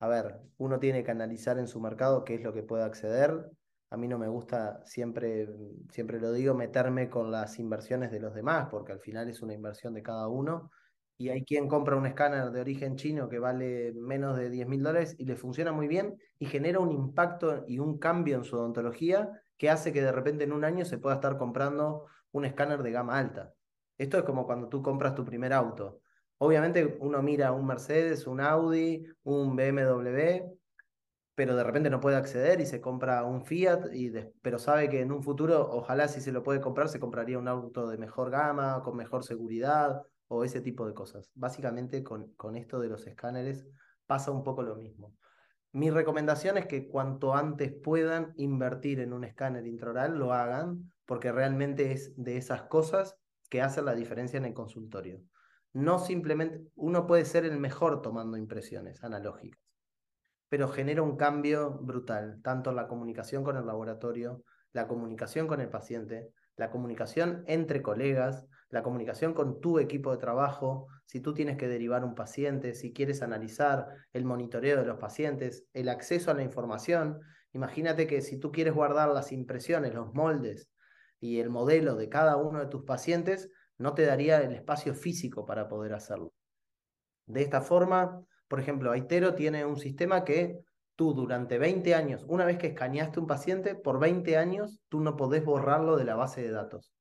A 0.00 0.08
ver, 0.08 0.40
uno 0.56 0.78
tiene 0.78 1.04
que 1.04 1.10
analizar 1.10 1.58
en 1.58 1.68
su 1.68 1.78
mercado 1.78 2.24
qué 2.24 2.36
es 2.36 2.42
lo 2.42 2.54
que 2.54 2.62
puede 2.62 2.84
acceder. 2.84 3.50
A 3.90 3.98
mí 3.98 4.08
no 4.08 4.18
me 4.18 4.28
gusta, 4.28 4.80
siempre, 4.86 5.46
siempre 5.90 6.18
lo 6.18 6.32
digo, 6.32 6.54
meterme 6.54 7.10
con 7.10 7.30
las 7.30 7.58
inversiones 7.58 8.10
de 8.10 8.20
los 8.20 8.34
demás, 8.34 8.68
porque 8.70 8.92
al 8.92 9.00
final 9.00 9.28
es 9.28 9.42
una 9.42 9.52
inversión 9.52 9.92
de 9.92 10.02
cada 10.02 10.26
uno 10.28 10.70
y 11.16 11.28
hay 11.28 11.44
quien 11.44 11.68
compra 11.68 11.96
un 11.96 12.06
escáner 12.06 12.50
de 12.50 12.60
origen 12.60 12.96
chino 12.96 13.28
que 13.28 13.38
vale 13.38 13.92
menos 13.94 14.36
de 14.36 14.50
10 14.50 14.66
mil 14.66 14.82
dólares 14.82 15.14
y 15.18 15.24
le 15.24 15.36
funciona 15.36 15.72
muy 15.72 15.88
bien 15.88 16.16
y 16.38 16.46
genera 16.46 16.80
un 16.80 16.90
impacto 16.90 17.64
y 17.68 17.78
un 17.78 17.98
cambio 17.98 18.36
en 18.36 18.44
su 18.44 18.56
odontología 18.56 19.30
que 19.56 19.70
hace 19.70 19.92
que 19.92 20.02
de 20.02 20.12
repente 20.12 20.44
en 20.44 20.52
un 20.52 20.64
año 20.64 20.84
se 20.84 20.98
pueda 20.98 21.16
estar 21.16 21.38
comprando 21.38 22.06
un 22.32 22.44
escáner 22.44 22.82
de 22.82 22.90
gama 22.90 23.18
alta. 23.18 23.52
Esto 23.98 24.18
es 24.18 24.24
como 24.24 24.46
cuando 24.46 24.68
tú 24.68 24.82
compras 24.82 25.14
tu 25.14 25.24
primer 25.24 25.52
auto. 25.52 26.00
Obviamente 26.38 26.96
uno 27.00 27.22
mira 27.22 27.52
un 27.52 27.66
Mercedes, 27.66 28.26
un 28.26 28.40
Audi, 28.40 29.04
un 29.22 29.54
BMW, 29.54 30.42
pero 31.34 31.56
de 31.56 31.64
repente 31.64 31.88
no 31.88 32.00
puede 32.00 32.16
acceder 32.16 32.60
y 32.60 32.66
se 32.66 32.80
compra 32.80 33.24
un 33.24 33.44
Fiat, 33.44 33.92
y 33.92 34.12
pero 34.42 34.58
sabe 34.58 34.88
que 34.88 35.00
en 35.00 35.12
un 35.12 35.22
futuro, 35.22 35.68
ojalá 35.70 36.08
si 36.08 36.20
se 36.20 36.32
lo 36.32 36.42
puede 36.42 36.60
comprar, 36.60 36.88
se 36.88 37.00
compraría 37.00 37.38
un 37.38 37.48
auto 37.48 37.88
de 37.88 37.96
mejor 37.96 38.30
gama, 38.30 38.82
con 38.82 38.96
mejor 38.96 39.24
seguridad, 39.24 40.02
o 40.32 40.44
ese 40.44 40.62
tipo 40.62 40.86
de 40.86 40.94
cosas. 40.94 41.30
Básicamente 41.34 42.02
con, 42.02 42.32
con 42.34 42.56
esto 42.56 42.80
de 42.80 42.88
los 42.88 43.06
escáneres 43.06 43.68
pasa 44.06 44.30
un 44.30 44.42
poco 44.42 44.62
lo 44.62 44.76
mismo. 44.76 45.14
Mi 45.72 45.90
recomendación 45.90 46.56
es 46.56 46.66
que 46.66 46.88
cuanto 46.88 47.34
antes 47.34 47.72
puedan 47.72 48.32
invertir 48.36 49.00
en 49.00 49.12
un 49.12 49.24
escáner 49.24 49.66
intraoral, 49.66 50.18
lo 50.18 50.32
hagan, 50.32 50.90
porque 51.04 51.32
realmente 51.32 51.92
es 51.92 52.14
de 52.16 52.38
esas 52.38 52.62
cosas 52.62 53.16
que 53.50 53.60
hacen 53.60 53.84
la 53.84 53.94
diferencia 53.94 54.38
en 54.38 54.46
el 54.46 54.54
consultorio. 54.54 55.22
No 55.74 55.98
simplemente, 55.98 56.62
uno 56.76 57.06
puede 57.06 57.26
ser 57.26 57.44
el 57.44 57.58
mejor 57.58 58.00
tomando 58.00 58.36
impresiones 58.38 59.04
analógicas, 59.04 59.60
pero 60.48 60.68
genera 60.68 61.02
un 61.02 61.16
cambio 61.16 61.70
brutal, 61.70 62.40
tanto 62.42 62.70
en 62.70 62.76
la 62.76 62.88
comunicación 62.88 63.44
con 63.44 63.56
el 63.56 63.66
laboratorio, 63.66 64.44
la 64.72 64.88
comunicación 64.88 65.46
con 65.46 65.60
el 65.60 65.68
paciente, 65.68 66.32
la 66.56 66.70
comunicación 66.70 67.44
entre 67.46 67.82
colegas, 67.82 68.46
la 68.72 68.82
comunicación 68.82 69.34
con 69.34 69.60
tu 69.60 69.78
equipo 69.78 70.10
de 70.10 70.16
trabajo, 70.16 70.88
si 71.04 71.20
tú 71.20 71.34
tienes 71.34 71.58
que 71.58 71.68
derivar 71.68 72.04
un 72.04 72.14
paciente, 72.14 72.74
si 72.74 72.94
quieres 72.94 73.22
analizar 73.22 73.86
el 74.14 74.24
monitoreo 74.24 74.78
de 74.78 74.86
los 74.86 74.98
pacientes, 74.98 75.66
el 75.74 75.90
acceso 75.90 76.30
a 76.30 76.34
la 76.34 76.42
información. 76.42 77.20
Imagínate 77.52 78.06
que 78.06 78.22
si 78.22 78.40
tú 78.40 78.50
quieres 78.50 78.72
guardar 78.72 79.10
las 79.10 79.30
impresiones, 79.30 79.92
los 79.92 80.14
moldes 80.14 80.70
y 81.20 81.38
el 81.40 81.50
modelo 81.50 81.96
de 81.96 82.08
cada 82.08 82.38
uno 82.38 82.60
de 82.60 82.66
tus 82.66 82.84
pacientes, 82.84 83.50
no 83.76 83.92
te 83.92 84.06
daría 84.06 84.40
el 84.40 84.54
espacio 84.54 84.94
físico 84.94 85.44
para 85.44 85.68
poder 85.68 85.92
hacerlo. 85.92 86.32
De 87.26 87.42
esta 87.42 87.60
forma, 87.60 88.24
por 88.48 88.58
ejemplo, 88.58 88.90
Aitero 88.90 89.34
tiene 89.34 89.66
un 89.66 89.76
sistema 89.76 90.24
que 90.24 90.60
tú 90.96 91.12
durante 91.12 91.58
20 91.58 91.94
años, 91.94 92.24
una 92.26 92.46
vez 92.46 92.56
que 92.56 92.68
escaneaste 92.68 93.20
un 93.20 93.26
paciente, 93.26 93.74
por 93.74 94.00
20 94.00 94.38
años 94.38 94.80
tú 94.88 95.00
no 95.00 95.14
podés 95.14 95.44
borrarlo 95.44 95.98
de 95.98 96.04
la 96.04 96.14
base 96.14 96.40
de 96.40 96.52
datos 96.52 96.94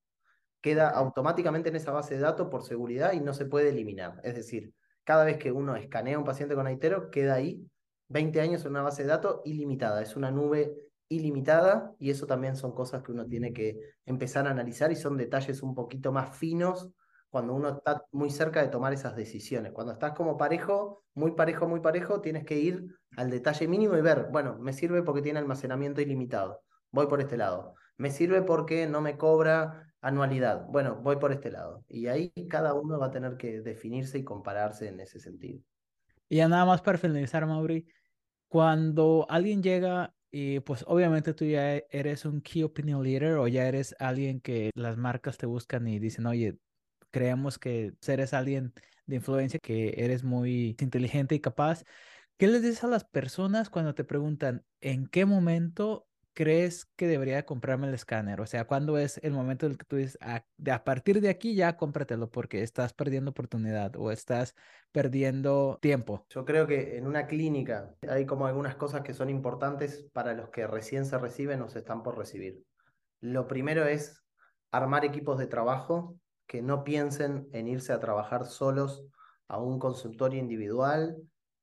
queda 0.61 0.89
automáticamente 0.89 1.69
en 1.69 1.75
esa 1.75 1.91
base 1.91 2.15
de 2.15 2.21
datos 2.21 2.47
por 2.49 2.63
seguridad 2.63 3.13
y 3.13 3.19
no 3.19 3.33
se 3.33 3.45
puede 3.45 3.69
eliminar. 3.69 4.21
Es 4.23 4.35
decir, 4.35 4.73
cada 5.03 5.25
vez 5.25 5.37
que 5.37 5.51
uno 5.51 5.75
escanea 5.75 6.19
un 6.19 6.25
paciente 6.25 6.55
con 6.55 6.67
Aitero, 6.67 7.09
queda 7.09 7.35
ahí 7.35 7.67
20 8.09 8.41
años 8.41 8.63
en 8.63 8.71
una 8.71 8.83
base 8.83 9.03
de 9.03 9.09
datos 9.09 9.41
ilimitada. 9.45 10.01
Es 10.01 10.15
una 10.15 10.31
nube 10.31 10.75
ilimitada 11.09 11.93
y 11.99 12.09
eso 12.09 12.25
también 12.25 12.55
son 12.55 12.73
cosas 12.73 13.03
que 13.03 13.11
uno 13.11 13.25
tiene 13.25 13.51
que 13.51 13.77
empezar 14.05 14.47
a 14.47 14.51
analizar 14.51 14.91
y 14.91 14.95
son 14.95 15.17
detalles 15.17 15.61
un 15.61 15.75
poquito 15.75 16.11
más 16.11 16.37
finos 16.37 16.89
cuando 17.29 17.53
uno 17.53 17.69
está 17.69 18.05
muy 18.11 18.29
cerca 18.29 18.61
de 18.61 18.67
tomar 18.67 18.93
esas 18.93 19.15
decisiones. 19.15 19.71
Cuando 19.71 19.93
estás 19.93 20.13
como 20.13 20.37
parejo, 20.37 21.03
muy 21.13 21.31
parejo, 21.31 21.67
muy 21.67 21.79
parejo, 21.79 22.21
tienes 22.21 22.45
que 22.45 22.59
ir 22.59 22.85
al 23.17 23.29
detalle 23.29 23.67
mínimo 23.67 23.97
y 23.97 24.01
ver, 24.01 24.27
bueno, 24.31 24.57
me 24.59 24.73
sirve 24.73 25.01
porque 25.01 25.21
tiene 25.21 25.39
almacenamiento 25.39 26.01
ilimitado, 26.01 26.61
voy 26.91 27.07
por 27.07 27.21
este 27.21 27.37
lado. 27.37 27.75
Me 28.01 28.09
sirve 28.11 28.41
porque 28.41 28.87
no 28.87 29.01
me 29.01 29.17
cobra 29.17 29.93
anualidad. 30.01 30.65
Bueno, 30.67 30.97
voy 31.01 31.17
por 31.17 31.31
este 31.31 31.51
lado. 31.51 31.85
Y 31.87 32.07
ahí 32.07 32.33
cada 32.49 32.73
uno 32.73 32.99
va 32.99 33.07
a 33.07 33.11
tener 33.11 33.37
que 33.37 33.61
definirse 33.61 34.17
y 34.19 34.23
compararse 34.23 34.87
en 34.89 34.99
ese 34.99 35.19
sentido. 35.19 35.61
Y 36.29 36.37
ya 36.37 36.47
nada 36.47 36.65
más 36.65 36.81
para 36.81 36.97
finalizar, 36.97 37.45
Mauri, 37.45 37.87
cuando 38.47 39.25
alguien 39.29 39.63
llega 39.63 40.13
Y 40.31 40.61
pues 40.61 40.85
obviamente 40.87 41.33
tú 41.33 41.45
ya 41.45 41.75
eres 41.91 42.25
un 42.25 42.41
key 42.41 42.63
opinion 42.63 43.03
leader 43.03 43.35
o 43.37 43.47
ya 43.47 43.67
eres 43.67 43.95
alguien 43.99 44.41
que 44.41 44.71
las 44.75 44.97
marcas 44.97 45.37
te 45.37 45.45
buscan 45.47 45.87
y 45.87 45.99
dicen, 45.99 46.25
oye, 46.27 46.57
creemos 47.11 47.59
que 47.59 47.93
eres 48.07 48.33
alguien 48.33 48.73
de 49.07 49.17
influencia, 49.17 49.59
que 49.61 49.95
eres 49.97 50.23
muy 50.23 50.75
inteligente 50.81 51.35
y 51.35 51.41
capaz. 51.41 51.83
¿Qué 52.37 52.47
les 52.47 52.61
dices 52.63 52.83
a 52.83 52.87
las 52.87 53.05
personas 53.05 53.69
cuando 53.69 53.95
te 53.95 54.03
preguntan 54.05 54.65
en 54.81 55.07
qué 55.07 55.25
momento 55.25 56.07
crees 56.33 56.85
que 56.95 57.07
debería 57.07 57.45
comprarme 57.45 57.87
el 57.87 57.93
escáner? 57.93 58.41
O 58.41 58.45
sea, 58.45 58.65
¿cuándo 58.65 58.97
es 58.97 59.19
el 59.23 59.31
momento 59.31 59.65
en 59.65 59.73
el 59.73 59.77
que 59.77 59.85
tú 59.85 59.95
dices, 59.97 60.17
a, 60.21 60.35
ah, 60.35 60.73
a 60.73 60.83
partir 60.83 61.21
de 61.21 61.29
aquí 61.29 61.55
ya 61.55 61.77
cómpratelo 61.77 62.29
porque 62.29 62.63
estás 62.63 62.93
perdiendo 62.93 63.31
oportunidad 63.31 63.95
o 63.97 64.11
estás 64.11 64.55
perdiendo 64.91 65.77
tiempo? 65.81 66.25
Yo 66.29 66.45
creo 66.45 66.67
que 66.67 66.97
en 66.97 67.07
una 67.07 67.27
clínica 67.27 67.95
hay 68.07 68.25
como 68.25 68.45
algunas 68.47 68.75
cosas 68.75 69.01
que 69.01 69.13
son 69.13 69.29
importantes 69.29 70.07
para 70.13 70.33
los 70.33 70.49
que 70.49 70.67
recién 70.67 71.05
se 71.05 71.17
reciben 71.17 71.61
o 71.61 71.69
se 71.69 71.79
están 71.79 72.03
por 72.03 72.17
recibir. 72.17 72.63
Lo 73.19 73.47
primero 73.47 73.85
es 73.85 74.23
armar 74.71 75.05
equipos 75.05 75.37
de 75.37 75.47
trabajo 75.47 76.15
que 76.47 76.61
no 76.61 76.83
piensen 76.83 77.47
en 77.53 77.67
irse 77.67 77.93
a 77.93 77.99
trabajar 77.99 78.45
solos 78.45 79.05
a 79.47 79.57
un 79.57 79.79
consultorio 79.79 80.39
individual 80.39 81.17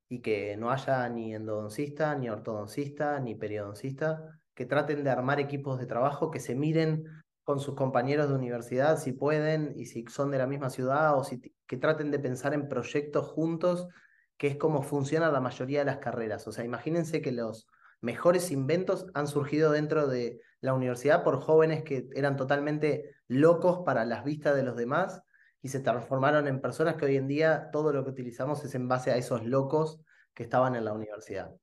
y 0.08 0.20
que 0.20 0.56
no 0.56 0.70
haya 0.70 1.08
ni 1.08 1.34
endodoncista, 1.34 2.14
ni 2.14 2.30
ortodoncista, 2.30 3.20
ni 3.20 3.34
periodoncista, 3.34 4.40
que 4.58 4.66
traten 4.66 5.04
de 5.04 5.10
armar 5.10 5.38
equipos 5.38 5.78
de 5.78 5.86
trabajo, 5.86 6.32
que 6.32 6.40
se 6.40 6.56
miren 6.56 7.04
con 7.44 7.60
sus 7.60 7.76
compañeros 7.76 8.28
de 8.28 8.34
universidad 8.34 8.98
si 8.98 9.12
pueden 9.12 9.72
y 9.76 9.86
si 9.86 10.04
son 10.08 10.32
de 10.32 10.38
la 10.38 10.48
misma 10.48 10.68
ciudad 10.68 11.16
o 11.16 11.22
si 11.22 11.40
que 11.68 11.76
traten 11.76 12.10
de 12.10 12.18
pensar 12.18 12.54
en 12.54 12.68
proyectos 12.68 13.24
juntos, 13.28 13.86
que 14.36 14.48
es 14.48 14.56
como 14.56 14.82
funciona 14.82 15.30
la 15.30 15.40
mayoría 15.40 15.78
de 15.78 15.84
las 15.84 15.98
carreras. 15.98 16.48
O 16.48 16.50
sea, 16.50 16.64
imagínense 16.64 17.22
que 17.22 17.30
los 17.30 17.68
mejores 18.00 18.50
inventos 18.50 19.06
han 19.14 19.28
surgido 19.28 19.70
dentro 19.70 20.08
de 20.08 20.40
la 20.60 20.74
universidad 20.74 21.22
por 21.22 21.40
jóvenes 21.40 21.84
que 21.84 22.08
eran 22.16 22.34
totalmente 22.34 23.12
locos 23.28 23.84
para 23.86 24.04
las 24.04 24.24
vistas 24.24 24.56
de 24.56 24.64
los 24.64 24.74
demás 24.74 25.22
y 25.62 25.68
se 25.68 25.78
transformaron 25.78 26.48
en 26.48 26.60
personas 26.60 26.96
que 26.96 27.04
hoy 27.04 27.16
en 27.16 27.28
día 27.28 27.70
todo 27.70 27.92
lo 27.92 28.02
que 28.02 28.10
utilizamos 28.10 28.64
es 28.64 28.74
en 28.74 28.88
base 28.88 29.12
a 29.12 29.18
esos 29.18 29.44
locos 29.44 30.00
que 30.34 30.42
estaban 30.42 30.74
en 30.74 30.84
la 30.84 30.94
universidad. 30.94 31.54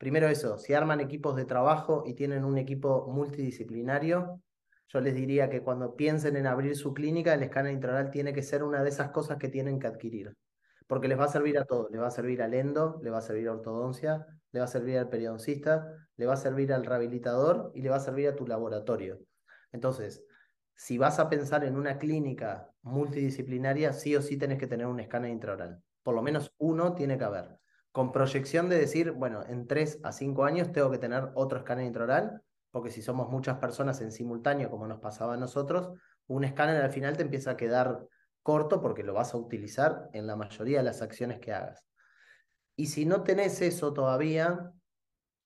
Primero 0.00 0.28
eso, 0.28 0.56
si 0.56 0.72
arman 0.72 0.98
equipos 1.00 1.36
de 1.36 1.44
trabajo 1.44 2.04
y 2.06 2.14
tienen 2.14 2.46
un 2.46 2.56
equipo 2.56 3.06
multidisciplinario, 3.12 4.40
yo 4.88 5.00
les 5.02 5.14
diría 5.14 5.50
que 5.50 5.60
cuando 5.60 5.94
piensen 5.94 6.36
en 6.36 6.46
abrir 6.46 6.74
su 6.74 6.94
clínica, 6.94 7.34
el 7.34 7.42
escáner 7.42 7.74
intraoral 7.74 8.10
tiene 8.10 8.32
que 8.32 8.42
ser 8.42 8.62
una 8.62 8.82
de 8.82 8.88
esas 8.88 9.10
cosas 9.10 9.36
que 9.36 9.50
tienen 9.50 9.78
que 9.78 9.88
adquirir, 9.88 10.32
porque 10.86 11.06
les 11.06 11.20
va 11.20 11.26
a 11.26 11.28
servir 11.28 11.58
a 11.58 11.66
todo, 11.66 11.90
les 11.90 12.00
va 12.00 12.06
a 12.06 12.10
servir 12.10 12.40
al 12.40 12.54
endo, 12.54 12.98
le 13.02 13.10
va 13.10 13.18
a 13.18 13.20
servir 13.20 13.48
a 13.48 13.52
ortodoncia, 13.52 14.26
le 14.52 14.60
va 14.60 14.64
a 14.64 14.68
servir 14.68 14.96
al 14.96 15.10
periodoncista, 15.10 15.92
le 16.16 16.24
va 16.24 16.32
a 16.32 16.38
servir 16.38 16.72
al 16.72 16.86
rehabilitador 16.86 17.70
y 17.74 17.82
le 17.82 17.90
va 17.90 17.96
a 17.96 18.00
servir 18.00 18.28
a 18.28 18.36
tu 18.36 18.46
laboratorio. 18.46 19.18
Entonces, 19.70 20.24
si 20.74 20.96
vas 20.96 21.18
a 21.18 21.28
pensar 21.28 21.62
en 21.62 21.76
una 21.76 21.98
clínica 21.98 22.70
multidisciplinaria, 22.80 23.92
sí 23.92 24.16
o 24.16 24.22
sí 24.22 24.38
tenés 24.38 24.58
que 24.58 24.66
tener 24.66 24.86
un 24.86 24.98
escáner 24.98 25.30
intraoral. 25.30 25.82
Por 26.02 26.14
lo 26.14 26.22
menos 26.22 26.54
uno 26.56 26.94
tiene 26.94 27.18
que 27.18 27.24
haber 27.24 27.59
con 27.92 28.12
proyección 28.12 28.68
de 28.68 28.78
decir, 28.78 29.12
bueno, 29.12 29.44
en 29.48 29.66
3 29.66 30.00
a 30.02 30.12
5 30.12 30.44
años 30.44 30.72
tengo 30.72 30.90
que 30.90 30.98
tener 30.98 31.30
otro 31.34 31.58
escáner 31.58 31.86
intraoral, 31.86 32.42
porque 32.70 32.90
si 32.90 33.02
somos 33.02 33.28
muchas 33.28 33.58
personas 33.58 34.00
en 34.00 34.12
simultáneo, 34.12 34.70
como 34.70 34.86
nos 34.86 35.00
pasaba 35.00 35.34
a 35.34 35.36
nosotros, 35.36 35.90
un 36.28 36.44
escáner 36.44 36.82
al 36.82 36.90
final 36.90 37.16
te 37.16 37.22
empieza 37.22 37.52
a 37.52 37.56
quedar 37.56 38.06
corto 38.42 38.80
porque 38.80 39.02
lo 39.02 39.12
vas 39.12 39.34
a 39.34 39.36
utilizar 39.36 40.08
en 40.12 40.26
la 40.26 40.36
mayoría 40.36 40.78
de 40.78 40.84
las 40.84 41.02
acciones 41.02 41.40
que 41.40 41.52
hagas. 41.52 41.84
Y 42.76 42.86
si 42.86 43.04
no 43.04 43.24
tenés 43.24 43.60
eso 43.60 43.92
todavía, 43.92 44.72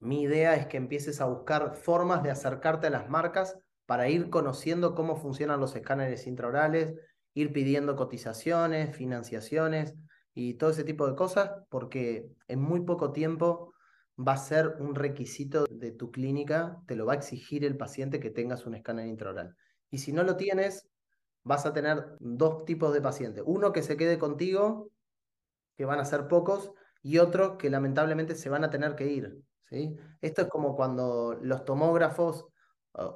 mi 0.01 0.23
idea 0.23 0.55
es 0.55 0.67
que 0.67 0.77
empieces 0.77 1.21
a 1.21 1.25
buscar 1.25 1.75
formas 1.75 2.23
de 2.23 2.31
acercarte 2.31 2.89
a 2.89 2.91
las 2.91 3.09
marcas 3.09 3.59
para 3.87 4.09
ir 4.09 4.31
conociendo 4.31 4.95
cómo 4.95 5.17
funcionan 5.17 5.61
los 5.61 5.75
escáneres 5.75 6.27
intraorales, 6.27 6.95
ir 7.33 7.53
pidiendo 7.53 7.97
cotizaciones, 7.97 8.95
financiaciones, 8.95 9.95
y 10.35 10.55
todo 10.55 10.71
ese 10.71 10.85
tipo 10.85 11.07
de 11.07 11.15
cosas, 11.15 11.53
porque 11.71 12.29
en 12.49 12.61
muy 12.61 12.81
poco 12.81 13.13
tiempo 13.13 13.73
va 14.17 14.33
a 14.33 14.37
ser 14.37 14.77
un 14.81 14.95
requisito 14.95 15.65
de 15.71 15.93
tu 15.93 16.11
clínica, 16.11 16.83
te 16.87 16.97
lo 16.97 17.07
va 17.07 17.15
a 17.15 17.17
exigir 17.17 17.65
el 17.65 17.77
paciente 17.77 18.21
que 18.21 18.31
tengas 18.31 18.67
un 18.67 18.75
escáner 18.75 19.07
intraoral. 19.07 19.57
Y 19.91 19.99
si 19.99 20.13
no 20.13 20.23
lo 20.23 20.37
tienes, 20.37 20.89
vas 21.43 21.67
a 21.67 21.73
tener 21.73 22.17
dos 22.21 22.65
tipos 22.65 22.93
de 22.93 23.01
pacientes. 23.01 23.45
Uno 23.47 23.73
que 23.73 23.83
se 23.83 23.97
quede 23.97 24.19
contigo, 24.19 24.91
que 25.77 25.85
van 25.85 26.01
a 26.01 26.05
ser 26.05 26.29
pocos, 26.29 26.73
y 27.03 27.19
otro 27.19 27.59
que 27.59 27.71
lamentablemente 27.71 28.35
se 28.35 28.49
van 28.49 28.65
a 28.65 28.71
tener 28.71 28.97
que 28.97 29.07
ir. 29.07 29.39
¿sí? 29.69 29.97
Esto 30.21 30.43
es 30.43 30.49
como 30.49 30.75
cuando 30.75 31.39
los 31.41 31.65
tomógrafos 31.65 32.47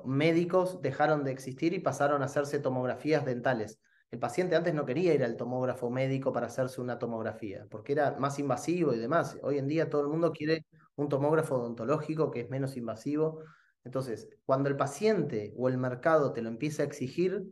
médicos 0.05 0.83
dejaron 0.83 1.25
de 1.25 1.31
existir 1.31 1.73
y 1.73 1.79
pasaron 1.79 2.23
a 2.23 2.27
hacerse 2.27 2.59
tomografías 2.59 3.25
dentales. 3.25 3.79
El 4.11 4.19
paciente 4.19 4.57
antes 4.57 4.73
no 4.75 4.87
quería 4.87 5.13
ir 5.13 5.23
al 5.23 5.37
tomógrafo 5.37 5.91
médico 5.91 6.33
para 6.33 6.47
hacerse 6.47 6.81
una 6.81 6.99
tomografía, 6.99 7.67
porque 7.71 7.93
era 7.93 8.17
más 8.19 8.39
invasivo 8.39 8.95
y 8.95 8.99
demás. 8.99 9.39
Hoy 9.43 9.59
en 9.59 9.69
día 9.69 9.91
todo 9.91 10.03
el 10.03 10.09
mundo 10.09 10.33
quiere 10.33 10.65
un 10.97 11.09
tomógrafo 11.09 11.57
odontológico 11.57 12.31
que 12.31 12.41
es 12.41 12.51
menos 12.51 12.77
invasivo. 12.77 13.43
Entonces, 13.85 14.29
cuando 14.47 14.71
el 14.71 14.77
paciente 14.77 15.53
o 15.57 15.69
el 15.69 15.77
mercado 15.77 16.33
te 16.33 16.41
lo 16.41 16.49
empieza 16.49 16.83
a 16.83 16.87
exigir, 16.87 17.45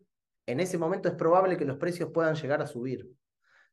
en 0.47 0.61
ese 0.61 0.79
momento 0.79 1.09
es 1.09 1.15
probable 1.15 1.59
que 1.59 1.67
los 1.67 1.77
precios 1.77 2.11
puedan 2.13 2.37
llegar 2.37 2.63
a 2.63 2.67
subir. 2.67 3.07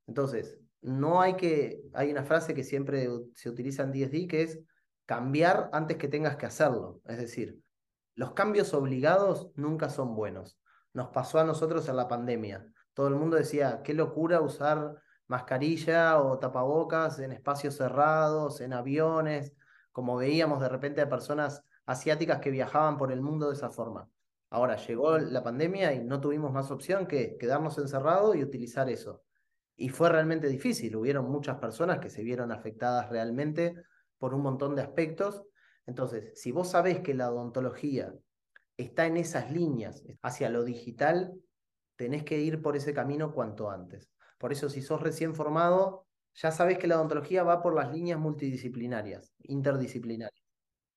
Entonces, 0.06 0.60
no 0.82 1.22
hay 1.22 1.36
que, 1.36 1.82
hay 1.94 2.12
una 2.12 2.26
frase 2.26 2.54
que 2.54 2.64
siempre 2.64 3.08
se 3.34 3.50
utiliza 3.50 3.84
en 3.84 3.92
DSD 3.94 4.28
que 4.28 4.42
es 4.44 4.60
cambiar 5.06 5.70
antes 5.72 5.98
que 5.98 6.10
tengas 6.10 6.36
que 6.36 6.48
hacerlo. 6.48 7.00
Es 7.06 7.18
decir, 7.18 7.60
los 8.16 8.34
cambios 8.34 8.74
obligados 8.74 9.52
nunca 9.56 9.90
son 9.90 10.16
buenos. 10.16 10.60
Nos 10.94 11.10
pasó 11.10 11.40
a 11.40 11.46
nosotros 11.46 11.88
en 11.88 11.96
la 11.96 12.08
pandemia. 12.08 12.73
Todo 12.94 13.08
el 13.08 13.16
mundo 13.16 13.38
decía, 13.38 13.82
qué 13.84 13.94
locura 13.94 14.42
usar 14.42 14.96
mascarilla 15.28 16.22
o 16.22 16.38
tapabocas 16.38 17.20
en 17.20 17.32
espacios 17.32 17.76
cerrados, 17.76 18.62
en 18.62 18.74
aviones, 18.74 19.54
como 19.92 20.18
veíamos 20.18 20.60
de 20.60 20.70
repente 20.70 21.02
a 21.02 21.10
personas 21.10 21.64
asiáticas 21.86 22.40
que 22.40 22.52
viajaban 22.52 22.98
por 22.98 23.12
el 23.12 23.22
mundo 23.22 23.48
de 23.48 23.56
esa 23.56 23.72
forma. 23.72 24.10
Ahora 24.50 24.76
llegó 24.76 25.18
la 25.18 25.44
pandemia 25.44 25.94
y 25.94 26.04
no 26.04 26.22
tuvimos 26.22 26.52
más 26.52 26.70
opción 26.70 27.08
que 27.08 27.38
quedarnos 27.38 27.78
encerrados 27.78 28.36
y 28.36 28.44
utilizar 28.44 28.90
eso. 28.90 29.24
Y 29.76 29.90
fue 29.90 30.10
realmente 30.10 30.48
difícil, 30.48 30.96
hubieron 30.96 31.30
muchas 31.30 31.58
personas 31.58 32.00
que 32.00 32.10
se 32.10 32.24
vieron 32.24 32.52
afectadas 32.52 33.10
realmente 33.10 33.76
por 34.20 34.36
un 34.36 34.42
montón 34.42 34.76
de 34.76 34.84
aspectos. 34.84 35.44
Entonces, 35.88 36.40
si 36.40 36.52
vos 36.52 36.70
sabés 36.70 37.00
que 37.00 37.16
la 37.16 37.32
odontología 37.32 38.14
está 38.78 39.08
en 39.08 39.18
esas 39.18 39.52
líneas 39.52 40.04
hacia 40.22 40.50
lo 40.50 40.64
digital, 40.64 41.34
tenés 42.04 42.26
que 42.26 42.38
ir 42.38 42.62
por 42.62 42.76
ese 42.76 42.94
camino 42.94 43.32
cuanto 43.32 43.72
antes. 43.72 44.12
Por 44.38 44.52
eso, 44.52 44.68
si 44.68 44.82
sos 44.82 45.02
recién 45.02 45.36
formado, 45.36 46.06
ya 46.34 46.52
sabes 46.52 46.78
que 46.78 46.86
la 46.86 46.98
odontología 46.98 47.44
va 47.44 47.62
por 47.62 47.74
las 47.74 47.94
líneas 47.94 48.20
multidisciplinarias, 48.20 49.34
interdisciplinarias. 49.44 50.44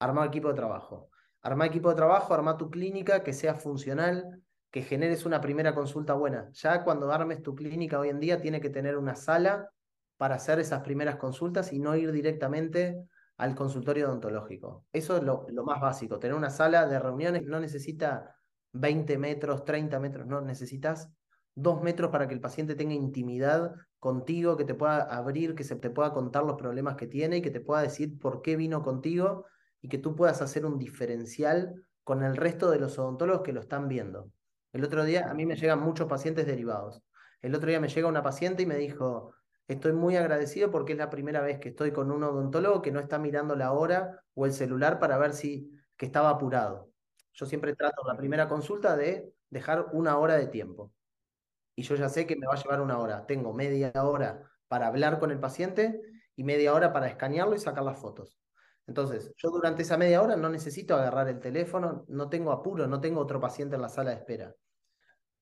Arma 0.01 0.27
equipo 0.27 0.49
de 0.49 0.55
trabajo. 0.55 1.11
Arma 1.43 1.65
equipo 1.65 1.91
de 1.91 1.95
trabajo, 1.95 2.35
arma 2.35 2.57
tu 2.57 2.71
clínica 2.71 3.23
que 3.23 3.33
sea 3.33 3.55
funcional, 3.55 4.43
que 4.73 4.83
generes 4.83 5.25
una 5.25 5.41
primera 5.41 5.77
consulta 5.77 6.15
buena. 6.15 6.51
Ya 6.55 6.83
cuando 6.83 7.13
armes 7.13 7.41
tu 7.41 7.55
clínica 7.55 8.01
hoy 8.01 8.09
en 8.09 8.19
día, 8.19 8.41
tiene 8.41 8.61
que 8.61 8.71
tener 8.71 8.97
una 8.97 9.15
sala 9.15 9.71
para 10.17 10.35
hacer 10.35 10.59
esas 10.59 10.83
primeras 10.83 11.17
consultas 11.17 11.73
y 11.73 11.79
no 11.79 11.95
ir 11.95 12.11
directamente 12.11 13.01
al 13.37 13.55
consultorio 13.55 14.09
odontológico. 14.09 14.87
Eso 14.93 15.19
es 15.19 15.23
lo, 15.23 15.47
lo 15.51 15.63
más 15.63 15.81
básico. 15.81 16.19
Tener 16.19 16.37
una 16.37 16.51
sala 16.51 16.89
de 16.89 16.99
reuniones 16.99 17.45
no 17.45 17.61
necesita 17.61 18.36
20 18.81 19.19
metros, 19.19 19.65
30 19.65 19.99
metros, 20.01 20.27
no, 20.27 20.41
necesitas 20.41 21.11
dos 21.55 21.83
metros 21.83 22.11
para 22.11 22.29
que 22.29 22.35
el 22.35 22.41
paciente 22.41 22.75
tenga 22.75 22.95
intimidad 22.95 23.75
contigo, 23.99 24.57
que 24.57 24.65
te 24.65 24.75
pueda 24.75 25.03
abrir, 25.03 25.55
que 25.55 25.65
se 25.65 25.77
te 25.77 25.91
pueda 25.91 26.13
contar 26.13 26.45
los 26.45 26.57
problemas 26.57 26.97
que 26.97 27.07
tiene 27.07 27.39
y 27.39 27.43
que 27.43 27.51
te 27.51 27.61
pueda 27.61 27.83
decir 27.83 28.19
por 28.19 28.43
qué 28.43 28.57
vino 28.57 28.83
contigo 28.83 29.47
y 29.81 29.89
que 29.89 29.99
tú 29.99 30.15
puedas 30.15 30.43
hacer 30.43 30.67
un 30.67 30.79
diferencial 30.79 31.87
con 32.05 32.23
el 32.23 32.37
resto 32.37 32.71
de 32.71 32.79
los 32.79 32.99
odontólogos 32.99 33.43
que 33.43 33.53
lo 33.53 33.61
están 33.61 33.89
viendo. 33.89 34.31
El 34.73 34.85
otro 34.85 35.05
día 35.05 35.31
a 35.31 35.35
mí 35.35 35.47
me 35.47 35.57
llegan 35.57 35.81
muchos 35.81 36.07
pacientes 36.07 36.47
derivados. 36.47 37.03
El 37.41 37.55
otro 37.55 37.69
día 37.69 37.81
me 37.81 37.89
llega 37.89 38.07
una 38.07 38.23
paciente 38.23 38.63
y 38.63 38.67
me 38.67 38.77
dijo, 38.77 39.33
estoy 39.67 39.93
muy 39.93 40.17
agradecido 40.17 40.71
porque 40.71 40.93
es 40.93 40.99
la 40.99 41.11
primera 41.11 41.41
vez 41.41 41.59
que 41.59 41.71
estoy 41.71 41.93
con 41.93 42.11
un 42.11 42.23
odontólogo 42.23 42.83
que 42.83 42.93
no 42.93 43.01
está 43.01 43.19
mirando 43.19 43.57
la 43.57 43.73
hora 43.73 44.23
o 44.35 44.47
el 44.47 44.53
celular 44.53 44.99
para 44.99 45.19
ver 45.19 45.33
si 45.33 45.73
que 45.97 46.07
estaba 46.07 46.31
apurado. 46.31 46.91
Yo 47.37 47.45
siempre 47.45 47.77
trato 47.77 48.03
la 48.07 48.17
primera 48.17 48.49
consulta 48.49 48.97
de 48.97 49.33
dejar 49.51 49.89
una 49.93 50.19
hora 50.19 50.37
de 50.37 50.47
tiempo. 50.47 50.93
Y 51.77 51.83
yo 51.83 51.95
ya 51.95 52.09
sé 52.09 52.27
que 52.27 52.35
me 52.35 52.47
va 52.47 52.55
a 52.55 52.63
llevar 52.63 52.81
una 52.81 52.99
hora. 52.99 53.27
Tengo 53.27 53.53
media 53.53 53.93
hora 53.95 54.51
para 54.69 54.87
hablar 54.87 55.19
con 55.19 55.31
el 55.31 55.39
paciente 55.39 56.01
y 56.35 56.45
media 56.45 56.73
hora 56.73 56.95
para 56.95 57.09
escanearlo 57.09 57.55
y 57.55 57.59
sacar 57.59 57.85
las 57.85 57.99
fotos. 57.99 58.39
Entonces, 58.87 59.33
yo 59.37 59.51
durante 59.51 59.83
esa 59.83 59.99
media 59.99 60.23
hora 60.23 60.37
no 60.37 60.49
necesito 60.49 60.95
agarrar 60.95 61.29
el 61.29 61.39
teléfono, 61.39 62.07
no 62.09 62.31
tengo 62.31 62.53
apuro, 62.53 62.87
no 62.87 63.01
tengo 63.01 63.21
otro 63.21 63.39
paciente 63.39 63.77
en 63.77 63.83
la 63.83 63.91
sala 63.91 64.11
de 64.11 64.17
espera. 64.17 64.55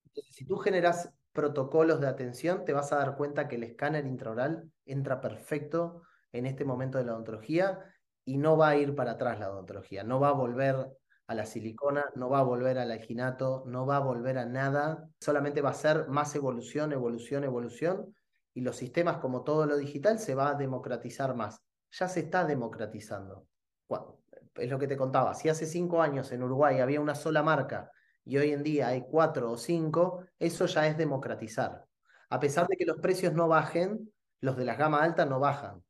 Entonces, 0.07 0.35
si 0.35 0.47
tú 0.47 0.57
generas 0.57 1.15
protocolos 1.33 2.01
de 2.01 2.09
atención, 2.09 2.65
te 2.65 2.73
vas 2.73 2.93
a 2.93 2.97
dar 2.97 3.17
cuenta 3.17 3.47
que 3.47 3.57
el 3.57 3.63
escáner 3.63 4.07
intraoral 4.07 4.69
entra 4.85 5.21
perfecto 5.21 6.03
en 6.33 6.47
este 6.47 6.65
momento 6.65 6.99
de 6.99 7.05
la 7.05 7.13
odontología 7.13 7.85
y 8.25 8.39
no 8.39 8.57
va 8.57 8.71
a 8.71 8.77
ir 8.77 8.97
para 8.97 9.13
atrás 9.13 9.39
la 9.39 9.51
odontología, 9.51 10.03
no 10.03 10.19
va 10.19 10.31
a 10.31 10.33
volver 10.33 10.97
a 11.27 11.35
la 11.35 11.47
silicona, 11.47 12.05
no 12.15 12.29
va 12.29 12.41
a 12.41 12.43
volver 12.43 12.79
al 12.79 12.91
alginato, 12.91 13.65
no 13.67 13.87
va 13.87 13.97
a 13.97 14.01
volver 14.01 14.39
a 14.39 14.45
nada, 14.45 15.09
solamente 15.21 15.63
va 15.63 15.71
a 15.71 15.75
ser 15.75 16.09
más 16.09 16.35
evolución, 16.35 16.93
evolución, 16.93 17.45
evolución, 17.45 18.15
y 18.53 18.61
los 18.61 18.77
sistemas, 18.77 19.19
como 19.19 19.43
todo 19.43 19.67
lo 19.67 19.77
digital, 19.77 20.19
se 20.19 20.35
va 20.35 20.51
a 20.51 20.55
democratizar 20.55 21.35
más. 21.35 21.61
Ya 21.91 22.09
se 22.09 22.21
está 22.21 22.45
democratizando. 22.45 23.47
es 24.57 24.71
lo 24.71 24.79
que 24.79 24.87
te 24.87 24.97
contaba, 24.97 25.35
si 25.35 25.49
hace 25.49 25.67
cinco 25.67 26.01
años 26.03 26.31
en 26.33 26.43
Uruguay 26.43 26.81
había 26.81 27.01
una 27.01 27.15
sola 27.15 27.43
marca 27.43 27.91
y 28.25 28.37
hoy 28.39 28.53
en 28.53 28.63
día 28.63 28.89
hay 28.89 29.03
cuatro 29.03 29.51
o 29.51 29.57
cinco, 29.57 30.25
eso 30.39 30.67
ya 30.67 30.87
es 30.87 30.97
democratizar. 30.97 31.85
A 32.31 32.41
pesar 32.41 32.67
de 32.69 32.77
que 32.77 32.87
los 32.87 32.99
precios 32.99 33.33
no 33.35 33.49
bajen, 33.49 34.13
los 34.41 34.57
de 34.57 34.65
la 34.65 34.77
gama 34.77 35.03
alta 35.03 35.27
no 35.27 35.41
bajan, 35.41 35.83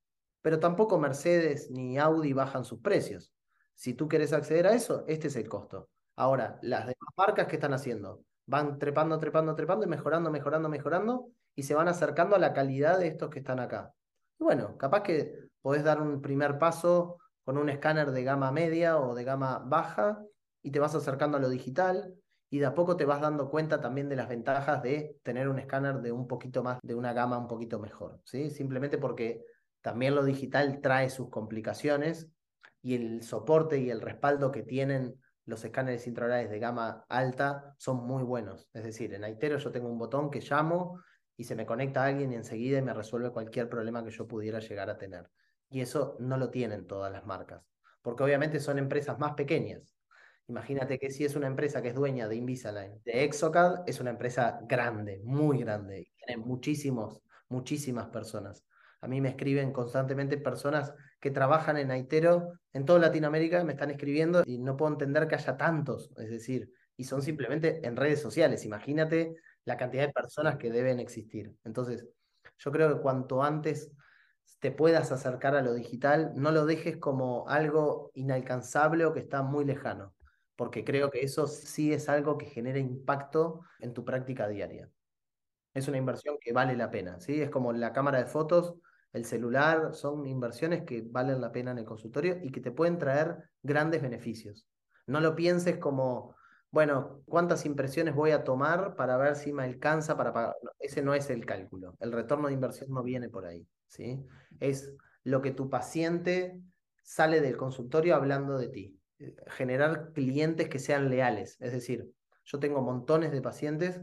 pero 0.43 0.59
tampoco 0.59 0.99
Mercedes 0.99 1.71
ni 1.71 1.99
Audi 1.99 2.33
bajan 2.33 2.65
sus 2.65 2.81
precios. 2.81 3.33
Si 3.75 3.95
tú 3.95 4.09
quieres 4.09 4.33
acceder 4.33 4.67
a 4.67 4.75
eso, 4.75 5.05
este 5.09 5.29
es 5.29 5.37
el 5.37 5.49
costo. 5.49 5.89
Ahora, 6.17 6.59
las 6.63 6.83
demás 6.83 7.11
marcas 7.17 7.47
que 7.47 7.57
están 7.57 7.75
haciendo, 7.75 8.23
van 8.47 8.79
trepando, 8.79 9.19
trepando, 9.19 9.55
trepando 9.55 9.87
y 9.87 9.89
mejorando, 9.89 10.31
mejorando, 10.31 10.69
mejorando 10.69 11.29
y 11.55 11.63
se 11.65 11.75
van 11.75 11.89
acercando 11.89 12.37
a 12.37 12.39
la 12.39 12.53
calidad 12.53 12.99
de 12.99 13.09
estos 13.09 13.31
que 13.31 13.41
están 13.41 13.61
acá. 13.61 13.93
Y 14.39 14.45
bueno, 14.45 14.77
capaz 14.77 15.03
que 15.03 15.35
podés 15.63 15.85
dar 15.85 16.01
un 16.01 16.21
primer 16.21 16.59
paso 16.59 17.19
con 17.45 17.59
un 17.59 17.69
escáner 17.69 18.11
de 18.11 18.25
gama 18.25 18.53
media 18.53 18.99
o 18.99 19.15
de 19.15 19.25
gama 19.25 19.59
baja 19.65 20.23
y 20.63 20.71
te 20.71 20.79
vas 20.79 20.95
acercando 20.95 21.37
a 21.37 21.41
lo 21.41 21.49
digital 21.49 22.15
y 22.51 22.59
de 22.59 22.67
a 22.67 22.75
poco 22.75 22.97
te 22.97 23.05
vas 23.05 23.21
dando 23.21 23.51
cuenta 23.51 23.81
también 23.81 24.09
de 24.09 24.17
las 24.17 24.29
ventajas 24.29 24.83
de 24.83 25.19
tener 25.23 25.49
un 25.49 25.59
escáner 25.59 26.01
de 26.01 26.13
un 26.13 26.27
poquito 26.27 26.63
más, 26.63 26.79
de 26.83 26.95
una 26.95 27.13
gama 27.13 27.39
un 27.39 27.49
poquito 27.49 27.79
mejor, 27.79 28.21
¿sí? 28.25 28.51
Simplemente 28.51 28.99
porque 28.99 29.45
también 29.81 30.15
lo 30.15 30.25
digital 30.25 30.81
trae 30.81 31.11
sus 31.11 31.29
complicaciones 31.31 32.29
y 32.85 32.95
el 32.97 33.23
soporte 33.23 33.79
y 33.79 33.89
el 33.89 34.03
respaldo 34.03 34.53
que 34.53 34.63
tienen 34.63 35.19
los 35.47 35.65
escáneres 35.65 36.07
intraorales 36.07 36.51
de 36.51 36.59
gama 36.59 37.07
alta 37.09 37.75
son 37.79 38.07
muy 38.07 38.23
buenos. 38.23 38.69
Es 38.75 38.85
decir, 38.85 39.15
en 39.15 39.25
Aitero 39.25 39.57
yo 39.57 39.73
tengo 39.73 39.89
un 39.89 39.99
botón 39.99 40.31
que 40.31 40.41
llamo 40.41 41.01
y 41.35 41.45
se 41.45 41.57
me 41.57 41.65
conecta 41.65 42.05
alguien 42.05 42.31
y 42.31 42.35
enseguida 42.35 42.83
me 42.83 42.93
resuelve 42.93 43.31
cualquier 43.31 43.71
problema 43.71 44.05
que 44.05 44.11
yo 44.11 44.29
pudiera 44.29 44.59
llegar 44.59 44.91
a 44.91 44.99
tener. 44.99 45.31
Y 45.71 45.81
eso 45.81 46.19
no 46.21 46.37
lo 46.37 46.51
tienen 46.51 46.87
todas 46.87 47.11
las 47.11 47.25
marcas, 47.25 47.63
porque 48.03 48.23
obviamente 48.23 48.61
son 48.61 48.79
empresas 48.79 49.19
más 49.19 49.33
pequeñas. 49.33 49.97
Imagínate 50.47 50.99
que 50.99 51.11
si 51.11 51.25
es 51.25 51.37
una 51.37 51.47
empresa 51.47 51.81
que 51.81 51.89
es 51.89 51.95
dueña 51.95 52.29
de 52.29 52.37
Invisalign, 52.37 53.01
de 53.03 53.25
Exocad, 53.25 53.83
es 53.87 53.99
una 53.99 54.11
empresa 54.11 54.61
grande, 54.69 55.23
muy 55.25 55.59
grande, 55.61 56.01
y 56.01 56.13
tiene 56.17 56.37
muchísimos, 56.37 57.23
muchísimas 57.49 58.09
personas. 58.09 58.63
A 59.05 59.07
mí 59.07 59.21
me 59.21 59.29
escriben 59.29 59.71
constantemente 59.71 60.39
personas 60.39 60.95
que 61.21 61.31
trabajan 61.31 61.77
en 61.77 61.91
Aitero 61.91 62.55
en 62.73 62.87
toda 62.87 62.99
Latinoamérica, 62.99 63.63
me 63.63 63.73
están 63.73 63.91
escribiendo 63.91 64.43
y 64.47 64.59
no 64.59 64.79
puedo 64.79 64.93
entender 64.93 65.29
que 65.29 65.35
haya 65.35 65.59
tantos, 65.59 66.11
es 66.17 66.31
decir, 66.31 66.73
y 66.97 67.05
son 67.05 67.21
simplemente 67.21 67.87
en 67.87 67.97
redes 67.97 68.23
sociales. 68.23 68.65
Imagínate 68.65 69.35
la 69.67 69.77
cantidad 69.77 70.07
de 70.07 70.13
personas 70.13 70.57
que 70.57 70.71
deben 70.71 71.01
existir. 71.01 71.55
Entonces, 71.65 72.07
yo 72.59 72.73
creo 72.73 72.95
que 72.95 73.03
cuanto 73.03 73.43
antes 73.43 73.93
te 74.59 74.71
puedas 74.71 75.13
acercar 75.13 75.55
a 75.55 75.61
lo 75.61 75.75
digital, 75.75 76.33
no 76.35 76.51
lo 76.51 76.65
dejes 76.65 76.97
como 76.97 77.47
algo 77.47 78.11
inalcanzable 78.15 79.05
o 79.05 79.13
que 79.13 79.21
está 79.21 79.43
muy 79.43 79.67
lejano, 79.67 80.15
porque 80.57 80.83
creo 80.83 81.11
que 81.11 81.21
eso 81.21 81.47
sí 81.47 81.93
es 81.93 82.09
algo 82.09 82.39
que 82.39 82.47
genera 82.47 82.79
impacto 82.79 83.61
en 83.81 83.93
tu 83.93 84.03
práctica 84.03 84.49
diaria. 84.49 84.89
Es 85.75 85.89
una 85.89 85.99
inversión 85.99 86.39
que 86.41 86.55
vale 86.55 86.75
la 86.75 86.91
pena, 86.91 87.21
¿sí? 87.21 87.43
Es 87.43 87.51
como 87.51 87.73
la 87.75 87.93
cámara 87.93 88.19
de 88.19 88.27
fotos, 88.27 88.77
el 89.15 89.25
celular, 89.25 89.95
son 89.95 90.27
inversiones 90.27 90.83
que 90.83 91.03
valen 91.07 91.41
la 91.41 91.53
pena 91.53 91.71
en 91.71 91.79
el 91.79 91.85
consultorio 91.85 92.37
y 92.43 92.51
que 92.51 92.61
te 92.61 92.73
pueden 92.73 92.99
traer 92.99 93.49
grandes 93.63 94.03
beneficios. 94.03 94.67
No 95.07 95.21
lo 95.21 95.37
pienses 95.37 95.79
como, 95.79 96.35
bueno, 96.73 97.23
¿cuántas 97.25 97.65
impresiones 97.65 98.17
voy 98.17 98.33
a 98.33 98.43
tomar 98.43 98.97
para 98.97 99.17
ver 99.17 99.37
si 99.37 99.53
me 99.53 99.63
alcanza 99.63 100.17
para 100.17 100.33
pagar? 100.33 100.57
ese 100.81 101.01
no 101.01 101.15
es 101.15 101.31
el 101.31 101.47
cálculo. 101.47 101.97
El 102.01 102.11
retorno 102.11 102.49
de 102.49 102.55
inversión 102.55 102.91
no 102.91 103.05
viene 103.05 103.29
por 103.29 103.47
ahí, 103.47 103.65
¿sí? 103.87 104.27
Es 104.59 104.93
lo 105.23 105.41
que 105.41 105.53
tu 105.53 105.71
paciente 105.71 106.61
sale 107.05 107.41
del 107.41 107.57
consultorio 107.57 108.17
hablando 108.17 108.59
de 108.59 108.69
ti. 108.69 109.01
Eh, 109.21 109.37
generar 109.47 110.13
clientes 110.13 110.69
que 110.69 110.81
sean 110.81 111.09
leales. 111.09 111.57
Es 111.61 111.71
decir, 111.71 112.11
yo 112.45 112.59
tengo 112.59 112.83
montones 112.83 113.31
de 113.31 113.41
pacientes 113.41 114.01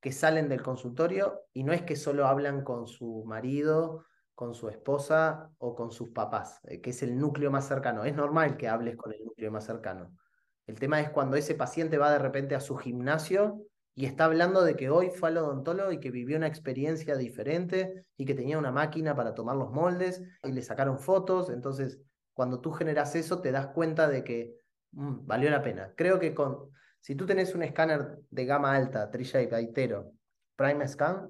que 0.00 0.10
salen 0.10 0.48
del 0.48 0.62
consultorio 0.62 1.42
y 1.52 1.62
no 1.62 1.72
es 1.72 1.82
que 1.82 1.94
solo 1.94 2.26
hablan 2.26 2.64
con 2.64 2.88
su 2.88 3.24
marido 3.24 4.04
con 4.38 4.54
su 4.54 4.68
esposa 4.68 5.50
o 5.58 5.74
con 5.74 5.90
sus 5.90 6.10
papás, 6.10 6.60
eh, 6.68 6.80
que 6.80 6.90
es 6.90 7.02
el 7.02 7.18
núcleo 7.18 7.50
más 7.50 7.66
cercano. 7.66 8.04
Es 8.04 8.14
normal 8.14 8.56
que 8.56 8.68
hables 8.68 8.96
con 8.96 9.12
el 9.12 9.24
núcleo 9.24 9.50
más 9.50 9.66
cercano. 9.66 10.16
El 10.64 10.78
tema 10.78 11.00
es 11.00 11.10
cuando 11.10 11.36
ese 11.36 11.56
paciente 11.56 11.98
va 11.98 12.12
de 12.12 12.20
repente 12.20 12.54
a 12.54 12.60
su 12.60 12.76
gimnasio 12.76 13.66
y 13.96 14.06
está 14.06 14.26
hablando 14.26 14.62
de 14.62 14.76
que 14.76 14.90
hoy 14.90 15.10
fue 15.10 15.30
al 15.30 15.38
odontólogo 15.38 15.90
y 15.90 15.98
que 15.98 16.12
vivió 16.12 16.36
una 16.36 16.46
experiencia 16.46 17.16
diferente 17.16 18.06
y 18.16 18.26
que 18.26 18.34
tenía 18.34 18.58
una 18.58 18.70
máquina 18.70 19.16
para 19.16 19.34
tomar 19.34 19.56
los 19.56 19.72
moldes 19.72 20.22
y 20.44 20.52
le 20.52 20.62
sacaron 20.62 21.00
fotos. 21.00 21.50
Entonces, 21.50 21.98
cuando 22.32 22.60
tú 22.60 22.70
generas 22.70 23.16
eso, 23.16 23.40
te 23.40 23.50
das 23.50 23.66
cuenta 23.66 24.06
de 24.06 24.22
que 24.22 24.54
mm, 24.92 25.26
valió 25.26 25.50
la 25.50 25.64
pena. 25.64 25.92
Creo 25.96 26.20
que 26.20 26.32
con, 26.32 26.70
si 27.00 27.16
tú 27.16 27.26
tenés 27.26 27.56
un 27.56 27.64
escáner 27.64 28.20
de 28.30 28.46
gama 28.46 28.72
alta, 28.72 29.10
Trishape, 29.10 29.56
Aitero, 29.56 30.12
Prime 30.54 30.86
Scan, 30.86 31.28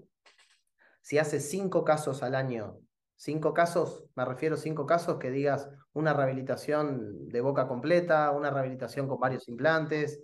si 1.00 1.16
haces 1.16 1.48
cinco 1.48 1.84
casos 1.84 2.22
al 2.22 2.34
año 2.34 2.82
Cinco 3.20 3.52
casos, 3.52 4.04
me 4.14 4.24
refiero 4.24 4.54
a 4.54 4.58
cinco 4.58 4.86
casos 4.86 5.18
que 5.18 5.32
digas 5.32 5.68
una 5.92 6.14
rehabilitación 6.14 7.28
de 7.28 7.40
boca 7.40 7.66
completa, 7.66 8.30
una 8.30 8.48
rehabilitación 8.48 9.08
con 9.08 9.18
varios 9.18 9.48
implantes, 9.48 10.20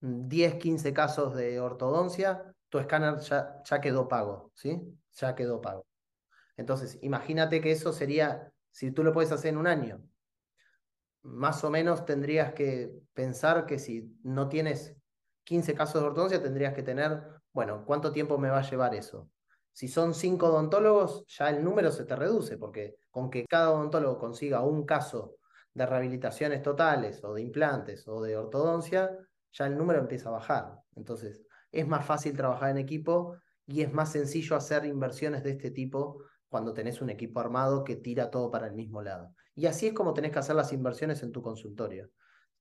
10, 0.00 0.54
15 0.54 0.92
casos 0.94 1.34
de 1.34 1.58
ortodoncia, 1.58 2.54
tu 2.68 2.78
escáner 2.78 3.18
ya, 3.18 3.60
ya 3.64 3.80
quedó 3.80 4.06
pago, 4.06 4.52
¿sí? 4.54 4.80
Ya 5.10 5.34
quedó 5.34 5.60
pago. 5.60 5.88
Entonces, 6.56 7.00
imagínate 7.02 7.60
que 7.60 7.72
eso 7.72 7.92
sería, 7.92 8.52
si 8.70 8.92
tú 8.92 9.02
lo 9.02 9.12
puedes 9.12 9.32
hacer 9.32 9.50
en 9.50 9.58
un 9.58 9.66
año, 9.66 10.00
más 11.22 11.64
o 11.64 11.70
menos 11.70 12.04
tendrías 12.04 12.52
que 12.52 12.92
pensar 13.12 13.66
que 13.66 13.80
si 13.80 14.16
no 14.22 14.48
tienes 14.48 14.94
15 15.42 15.74
casos 15.74 16.00
de 16.00 16.06
ortodoncia, 16.06 16.40
tendrías 16.40 16.74
que 16.74 16.84
tener, 16.84 17.24
bueno, 17.52 17.84
¿cuánto 17.84 18.12
tiempo 18.12 18.38
me 18.38 18.50
va 18.50 18.60
a 18.60 18.70
llevar 18.70 18.94
eso? 18.94 19.28
Si 19.72 19.88
son 19.88 20.14
cinco 20.14 20.48
odontólogos, 20.48 21.24
ya 21.28 21.50
el 21.50 21.62
número 21.62 21.90
se 21.90 22.04
te 22.04 22.16
reduce, 22.16 22.58
porque 22.58 22.96
con 23.10 23.30
que 23.30 23.46
cada 23.46 23.70
odontólogo 23.70 24.18
consiga 24.18 24.62
un 24.62 24.84
caso 24.84 25.36
de 25.74 25.86
rehabilitaciones 25.86 26.62
totales 26.62 27.22
o 27.24 27.34
de 27.34 27.42
implantes 27.42 28.06
o 28.08 28.20
de 28.22 28.36
ortodoncia, 28.36 29.10
ya 29.52 29.66
el 29.66 29.76
número 29.76 30.00
empieza 30.00 30.28
a 30.28 30.32
bajar. 30.32 30.74
Entonces, 30.96 31.42
es 31.70 31.86
más 31.86 32.04
fácil 32.04 32.36
trabajar 32.36 32.70
en 32.70 32.78
equipo 32.78 33.36
y 33.66 33.82
es 33.82 33.92
más 33.92 34.12
sencillo 34.12 34.56
hacer 34.56 34.84
inversiones 34.84 35.44
de 35.44 35.50
este 35.50 35.70
tipo 35.70 36.24
cuando 36.48 36.74
tenés 36.74 37.00
un 37.00 37.10
equipo 37.10 37.38
armado 37.40 37.84
que 37.84 37.96
tira 37.96 38.30
todo 38.30 38.50
para 38.50 38.66
el 38.66 38.74
mismo 38.74 39.02
lado. 39.02 39.34
Y 39.54 39.66
así 39.66 39.86
es 39.86 39.94
como 39.94 40.12
tenés 40.12 40.32
que 40.32 40.40
hacer 40.40 40.56
las 40.56 40.72
inversiones 40.72 41.22
en 41.22 41.30
tu 41.30 41.42
consultorio. 41.42 42.10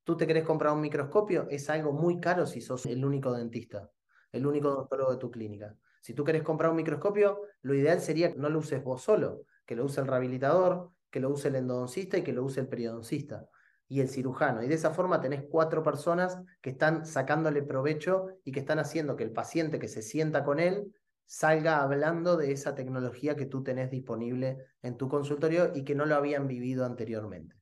Tú 0.04 0.16
te 0.16 0.28
querés 0.28 0.44
comprar 0.44 0.74
un 0.74 0.82
microscopio, 0.82 1.48
es 1.50 1.70
algo 1.70 1.92
muy 1.92 2.20
caro 2.20 2.46
si 2.46 2.62
sos 2.62 2.86
el 2.86 3.04
único 3.04 3.34
dentista, 3.34 3.90
el 4.32 4.46
único 4.46 4.70
odontólogo 4.70 5.12
de 5.12 5.18
tu 5.18 5.32
clínica. 5.32 5.76
Si 6.00 6.14
tú 6.14 6.24
querés 6.24 6.44
comprar 6.44 6.72
un 6.72 6.78
microscopio, 6.78 7.42
lo 7.62 7.74
ideal 7.74 8.02
sería 8.02 8.32
que 8.32 8.40
no 8.40 8.50
lo 8.50 8.60
uses 8.60 8.84
vos 8.84 9.02
solo, 9.02 9.44
que 9.66 9.76
lo 9.76 9.86
use 9.86 10.02
el 10.02 10.08
rehabilitador, 10.08 10.92
que 11.10 11.20
lo 11.20 11.30
use 11.30 11.50
el 11.50 11.56
endodoncista 11.56 12.18
y 12.18 12.24
que 12.24 12.34
lo 12.34 12.44
use 12.44 12.62
el 12.62 12.68
periodoncista 12.68 13.48
y 13.88 14.02
el 14.02 14.10
cirujano. 14.10 14.64
Y 14.64 14.68
de 14.68 14.76
esa 14.76 14.92
forma 14.92 15.20
tenés 15.20 15.44
cuatro 15.50 15.84
personas 15.84 16.40
que 16.62 16.70
están 16.70 17.06
sacándole 17.06 17.64
provecho 17.64 18.28
y 18.44 18.52
que 18.52 18.60
están 18.60 18.80
haciendo 18.80 19.16
que 19.16 19.24
el 19.24 19.32
paciente 19.32 19.80
que 19.80 19.88
se 19.88 20.02
sienta 20.02 20.44
con 20.44 20.60
él 20.60 20.94
salga 21.26 21.82
hablando 21.82 22.38
de 22.38 22.52
esa 22.52 22.76
tecnología 22.76 23.36
que 23.36 23.46
tú 23.46 23.64
tenés 23.64 23.92
disponible 23.92 24.66
en 24.82 24.98
tu 24.98 25.10
consultorio 25.10 25.72
y 25.76 25.84
que 25.84 25.96
no 25.96 26.06
lo 26.06 26.16
habían 26.16 26.48
vivido 26.48 26.86
anteriormente. 26.86 27.56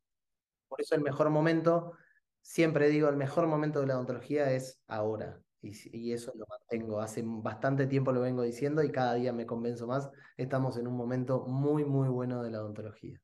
Por 0.67 0.81
eso 0.81 0.95
el 0.95 1.01
mejor 1.01 1.29
momento, 1.29 1.93
siempre 2.41 2.89
digo, 2.89 3.09
el 3.09 3.17
mejor 3.17 3.47
momento 3.47 3.79
de 3.79 3.87
la 3.87 3.95
odontología 3.95 4.51
es 4.51 4.81
ahora. 4.87 5.41
Y, 5.61 6.11
eso 6.11 6.31
lo 6.35 6.45
mantengo. 6.47 7.01
Hace 7.01 7.23
bastante 7.25 7.87
tiempo 7.87 8.11
lo 8.11 8.21
vengo 8.21 8.43
diciendo 8.43 8.83
y 8.83 8.91
cada 8.91 9.15
día 9.15 9.33
me 9.33 9.45
convenzo 9.45 9.87
más. 9.87 10.09
Estamos 10.37 10.77
en 10.77 10.87
un 10.87 10.95
momento 10.95 11.45
muy, 11.47 11.83
muy 11.83 12.07
bueno 12.09 12.43
de 12.43 12.51
la 12.51 12.61
odontología. 12.61 13.19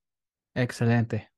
Excelente. 0.56 1.32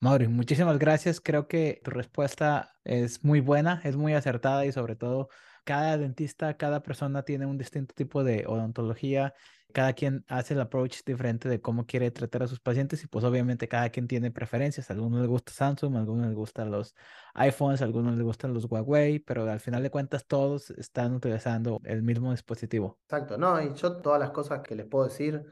Mauri, 0.00 0.28
muchísimas 0.28 0.78
gracias. 0.78 1.20
Creo 1.20 1.48
que 1.48 1.80
tu 1.82 1.90
respuesta 1.90 2.76
es 2.84 3.24
muy 3.24 3.40
buena, 3.40 3.80
es 3.84 3.96
muy 3.96 4.12
acertada 4.12 4.66
y 4.66 4.72
sobre 4.72 4.96
todo 4.96 5.28
cada 5.64 5.98
dentista, 5.98 6.56
cada 6.56 6.82
persona 6.82 7.22
tiene 7.22 7.46
un 7.46 7.58
distinto 7.58 7.94
tipo 7.94 8.22
de 8.22 8.44
odontología 8.46 9.34
cada 9.74 9.92
quien 9.92 10.24
hace 10.28 10.54
el 10.54 10.60
approach 10.60 11.00
diferente 11.04 11.48
de 11.48 11.60
cómo 11.60 11.84
quiere 11.84 12.12
tratar 12.12 12.44
a 12.44 12.46
sus 12.46 12.60
pacientes 12.60 13.02
y 13.02 13.08
pues 13.08 13.24
obviamente 13.24 13.66
cada 13.66 13.90
quien 13.90 14.06
tiene 14.06 14.30
preferencias. 14.30 14.88
A 14.88 14.92
algunos 14.94 15.20
les 15.20 15.28
gusta 15.28 15.52
Samsung, 15.52 15.96
a 15.96 15.98
algunos 15.98 16.28
les 16.28 16.36
gustan 16.36 16.70
los 16.70 16.94
iPhones, 17.34 17.82
a 17.82 17.84
algunos 17.84 18.14
les 18.14 18.24
gustan 18.24 18.54
los 18.54 18.66
Huawei, 18.66 19.18
pero 19.18 19.50
al 19.50 19.58
final 19.58 19.82
de 19.82 19.90
cuentas 19.90 20.26
todos 20.26 20.70
están 20.70 21.14
utilizando 21.14 21.80
el 21.84 22.04
mismo 22.04 22.30
dispositivo. 22.30 23.00
Exacto, 23.02 23.36
no, 23.36 23.60
y 23.60 23.74
yo 23.74 23.96
todas 23.96 24.20
las 24.20 24.30
cosas 24.30 24.60
que 24.60 24.76
les 24.76 24.86
puedo 24.86 25.08
decir 25.08 25.44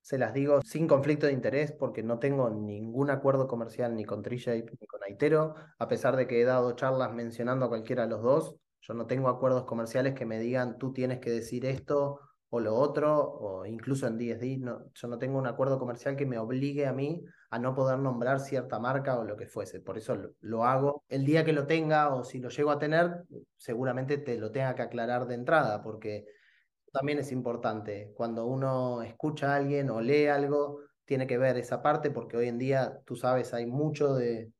se 0.00 0.18
las 0.18 0.34
digo 0.34 0.62
sin 0.62 0.88
conflicto 0.88 1.26
de 1.26 1.32
interés 1.32 1.72
porque 1.72 2.02
no 2.02 2.18
tengo 2.18 2.50
ningún 2.50 3.10
acuerdo 3.10 3.46
comercial 3.46 3.94
ni 3.94 4.04
con 4.04 4.22
TreeShape 4.22 4.66
ni 4.80 4.86
con 4.88 5.04
Aitero, 5.04 5.54
a 5.78 5.86
pesar 5.86 6.16
de 6.16 6.26
que 6.26 6.40
he 6.40 6.44
dado 6.44 6.72
charlas 6.72 7.12
mencionando 7.12 7.66
a 7.66 7.68
cualquiera 7.68 8.04
de 8.04 8.08
los 8.08 8.22
dos, 8.22 8.56
yo 8.90 8.94
no 8.94 9.06
tengo 9.06 9.28
acuerdos 9.28 9.66
comerciales 9.66 10.14
que 10.14 10.26
me 10.26 10.40
digan 10.40 10.76
tú 10.76 10.92
tienes 10.92 11.20
que 11.20 11.30
decir 11.30 11.64
esto 11.64 12.18
o 12.48 12.58
lo 12.58 12.74
otro, 12.74 13.16
o 13.16 13.64
incluso 13.64 14.08
en 14.08 14.18
DSD, 14.18 14.58
no, 14.58 14.90
yo 14.92 15.06
no 15.06 15.18
tengo 15.18 15.38
un 15.38 15.46
acuerdo 15.46 15.78
comercial 15.78 16.16
que 16.16 16.26
me 16.26 16.36
obligue 16.36 16.84
a 16.86 16.92
mí 16.92 17.24
a 17.50 17.60
no 17.60 17.76
poder 17.76 18.00
nombrar 18.00 18.40
cierta 18.40 18.80
marca 18.80 19.18
o 19.20 19.24
lo 19.24 19.36
que 19.36 19.46
fuese. 19.46 19.80
Por 19.80 19.96
eso 19.96 20.16
lo, 20.40 20.64
hago. 20.64 21.04
El 21.08 21.24
día 21.24 21.44
que 21.44 21.52
lo 21.52 21.68
tenga 21.68 22.12
o 22.12 22.24
si 22.24 22.40
lo 22.40 22.48
llego 22.48 22.72
a 22.72 22.80
tener, 22.80 23.22
seguramente 23.56 24.18
te 24.18 24.36
lo 24.36 24.50
tenga 24.50 24.74
que 24.74 24.82
aclarar 24.82 25.28
de 25.28 25.34
entrada, 25.36 25.80
porque 25.80 26.26
también 26.92 27.20
es 27.20 27.30
importante. 27.30 28.12
Cuando 28.16 28.46
uno 28.46 29.02
escucha 29.02 29.52
a 29.52 29.56
alguien 29.56 29.88
o 29.90 30.00
lee 30.00 30.26
algo, 30.26 30.80
tiene 31.04 31.28
que 31.28 31.38
ver 31.38 31.56
esa 31.56 31.82
parte, 31.82 32.10
porque 32.10 32.36
hoy 32.36 32.48
en 32.48 32.58
día, 32.58 33.00
tú 33.04 33.14
sabes, 33.14 33.54
hay 33.54 33.66
mucho 33.66 34.14
de 34.14 34.50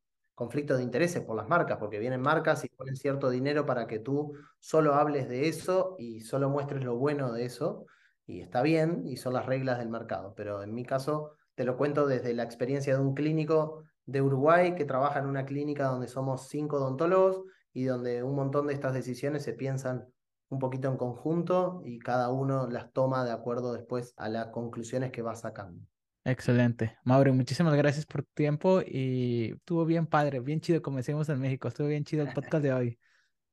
conflicto 0.41 0.75
de 0.75 0.83
intereses 0.83 1.23
por 1.23 1.37
las 1.37 1.51
marcas, 1.51 1.77
porque 1.77 1.99
vienen 1.99 2.23
marcas 2.23 2.65
y 2.65 2.71
ponen 2.71 2.97
cierto 2.97 3.29
dinero 3.29 3.67
para 3.67 3.87
que 3.87 3.99
tú 3.99 4.33
solo 4.59 4.95
hables 4.95 5.29
de 5.29 5.49
eso 5.49 5.97
y 5.99 6.23
solo 6.23 6.49
muestres 6.49 6.83
lo 6.83 6.97
bueno 6.97 7.31
de 7.31 7.45
eso. 7.45 7.85
Y 8.27 8.41
está 8.41 8.63
bien, 8.63 9.03
y 9.07 9.19
son 9.19 9.35
las 9.35 9.45
reglas 9.45 9.79
del 9.79 9.91
mercado. 9.91 10.33
Pero 10.35 10.63
en 10.63 10.73
mi 10.73 10.83
caso, 10.83 11.33
te 11.55 11.65
lo 11.65 11.77
cuento 11.77 12.07
desde 12.07 12.33
la 12.33 12.43
experiencia 12.43 12.95
de 12.95 13.03
un 13.03 13.13
clínico 13.13 13.85
de 14.07 14.23
Uruguay 14.23 14.75
que 14.77 14.87
trabaja 14.87 15.19
en 15.19 15.27
una 15.27 15.45
clínica 15.45 15.89
donde 15.89 16.09
somos 16.09 16.49
cinco 16.49 16.79
odontólogos 16.79 17.43
y 17.75 17.85
donde 17.85 18.23
un 18.23 18.35
montón 18.35 18.67
de 18.67 18.73
estas 18.73 18.95
decisiones 18.95 19.43
se 19.43 19.53
piensan 19.53 20.07
un 20.49 20.59
poquito 20.59 20.89
en 20.89 20.97
conjunto 20.97 21.83
y 21.85 21.99
cada 21.99 22.31
uno 22.31 22.67
las 22.67 22.91
toma 22.95 23.27
de 23.27 23.33
acuerdo 23.33 23.75
después 23.75 24.15
a 24.17 24.31
las 24.31 24.47
conclusiones 24.47 25.13
que 25.13 25.21
va 25.21 25.35
sacando. 25.35 25.85
Excelente. 26.31 26.97
Mauro, 27.05 27.35
muchísimas 27.35 27.75
gracias 27.75 28.07
por 28.07 28.23
tu 28.23 28.31
tiempo 28.35 28.81
y 28.87 29.53
estuvo 29.57 29.85
bien 29.85 30.07
padre, 30.07 30.39
bien 30.39 30.61
chido 30.61 30.81
como 30.81 30.99
decimos 30.99 31.29
en 31.29 31.41
México, 31.41 31.67
estuvo 31.69 31.89
bien 31.89 32.05
chido 32.05 32.23
el 32.23 32.33
podcast 32.33 32.63
de 32.63 32.73
hoy. 32.73 32.99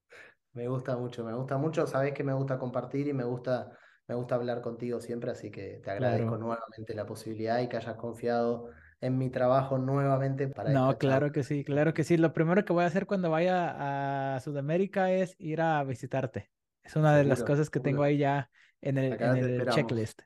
Me 0.54 0.68
gusta 0.68 0.96
mucho, 0.96 1.24
me 1.24 1.34
gusta 1.34 1.58
mucho, 1.58 1.86
sabes 1.86 2.14
que 2.14 2.24
me 2.24 2.34
gusta 2.34 2.58
compartir 2.58 3.08
y 3.08 3.14
me 3.14 3.24
gusta, 3.24 3.78
me 4.08 4.16
gusta 4.16 4.34
hablar 4.34 4.62
contigo 4.62 5.00
siempre, 5.00 5.30
así 5.30 5.52
que 5.52 5.80
te 5.84 5.92
agradezco 5.92 6.36
nuevamente 6.36 6.96
la 6.96 7.06
posibilidad 7.06 7.60
y 7.60 7.68
que 7.68 7.78
hayas 7.78 7.96
confiado 7.96 8.72
en 9.00 9.20
mi 9.20 9.30
trabajo 9.30 9.78
nuevamente 9.78 10.48
para... 10.48 10.72
No, 10.72 10.98
claro 10.98 11.32
que 11.32 11.44
sí, 11.44 11.64
claro 11.64 11.94
que 11.94 12.04
sí. 12.04 12.18
Lo 12.18 12.34
primero 12.34 12.66
que 12.66 12.74
voy 12.74 12.86
a 12.86 12.88
hacer 12.88 13.06
cuando 13.06 13.30
vaya 13.30 14.36
a 14.36 14.40
Sudamérica 14.40 15.12
es 15.12 15.36
ir 15.38 15.62
a 15.62 15.84
visitarte. 15.84 16.50
Es 16.84 16.96
una 16.96 17.16
de 17.16 17.26
las 17.26 17.44
cosas 17.44 17.70
que 17.70 17.80
tengo 17.80 18.02
ahí 18.02 18.18
ya 18.18 18.50
en 18.82 18.98
el, 18.98 19.22
en 19.22 19.38
el 19.38 19.70
checklist. 19.70 20.22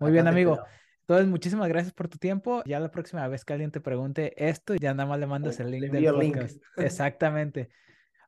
Muy 0.00 0.10
bien, 0.10 0.26
amigo. 0.26 0.58
Entonces, 1.02 1.28
muchísimas 1.28 1.68
gracias 1.68 1.92
por 1.92 2.08
tu 2.08 2.18
tiempo. 2.18 2.62
Ya 2.64 2.80
la 2.80 2.90
próxima 2.90 3.26
vez 3.28 3.44
que 3.44 3.52
alguien 3.52 3.70
te 3.70 3.80
pregunte 3.80 4.34
esto, 4.48 4.74
ya 4.74 4.94
nada 4.94 5.08
más 5.08 5.18
le 5.18 5.26
mandas 5.26 5.58
el 5.60 5.70
link 5.70 5.90
del 5.90 6.12
podcast. 6.12 6.62
Exactamente. 6.76 7.70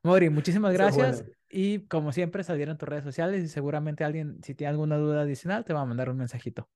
Mori, 0.03 0.29
muchísimas 0.29 0.73
gracias. 0.73 1.25
Y 1.49 1.87
como 1.87 2.11
siempre, 2.11 2.43
salieron 2.43 2.77
tus 2.77 2.87
redes 2.87 3.03
sociales 3.03 3.43
y 3.43 3.47
seguramente 3.47 4.03
alguien, 4.03 4.41
si 4.43 4.53
tiene 4.55 4.69
alguna 4.69 4.97
duda 4.97 5.21
adicional, 5.21 5.63
te 5.65 5.73
va 5.73 5.81
a 5.81 5.85
mandar 5.85 6.09
un 6.09 6.17
mensajito. 6.17 6.69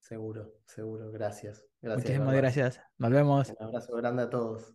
Seguro, 0.00 0.52
seguro. 0.66 1.10
Gracias. 1.10 1.64
gracias 1.80 2.04
Muchísimas 2.04 2.34
gracias. 2.34 2.80
Nos 2.98 3.10
vemos. 3.10 3.54
Un 3.58 3.66
abrazo 3.66 3.96
grande 3.96 4.22
a 4.24 4.30
todos. 4.30 4.72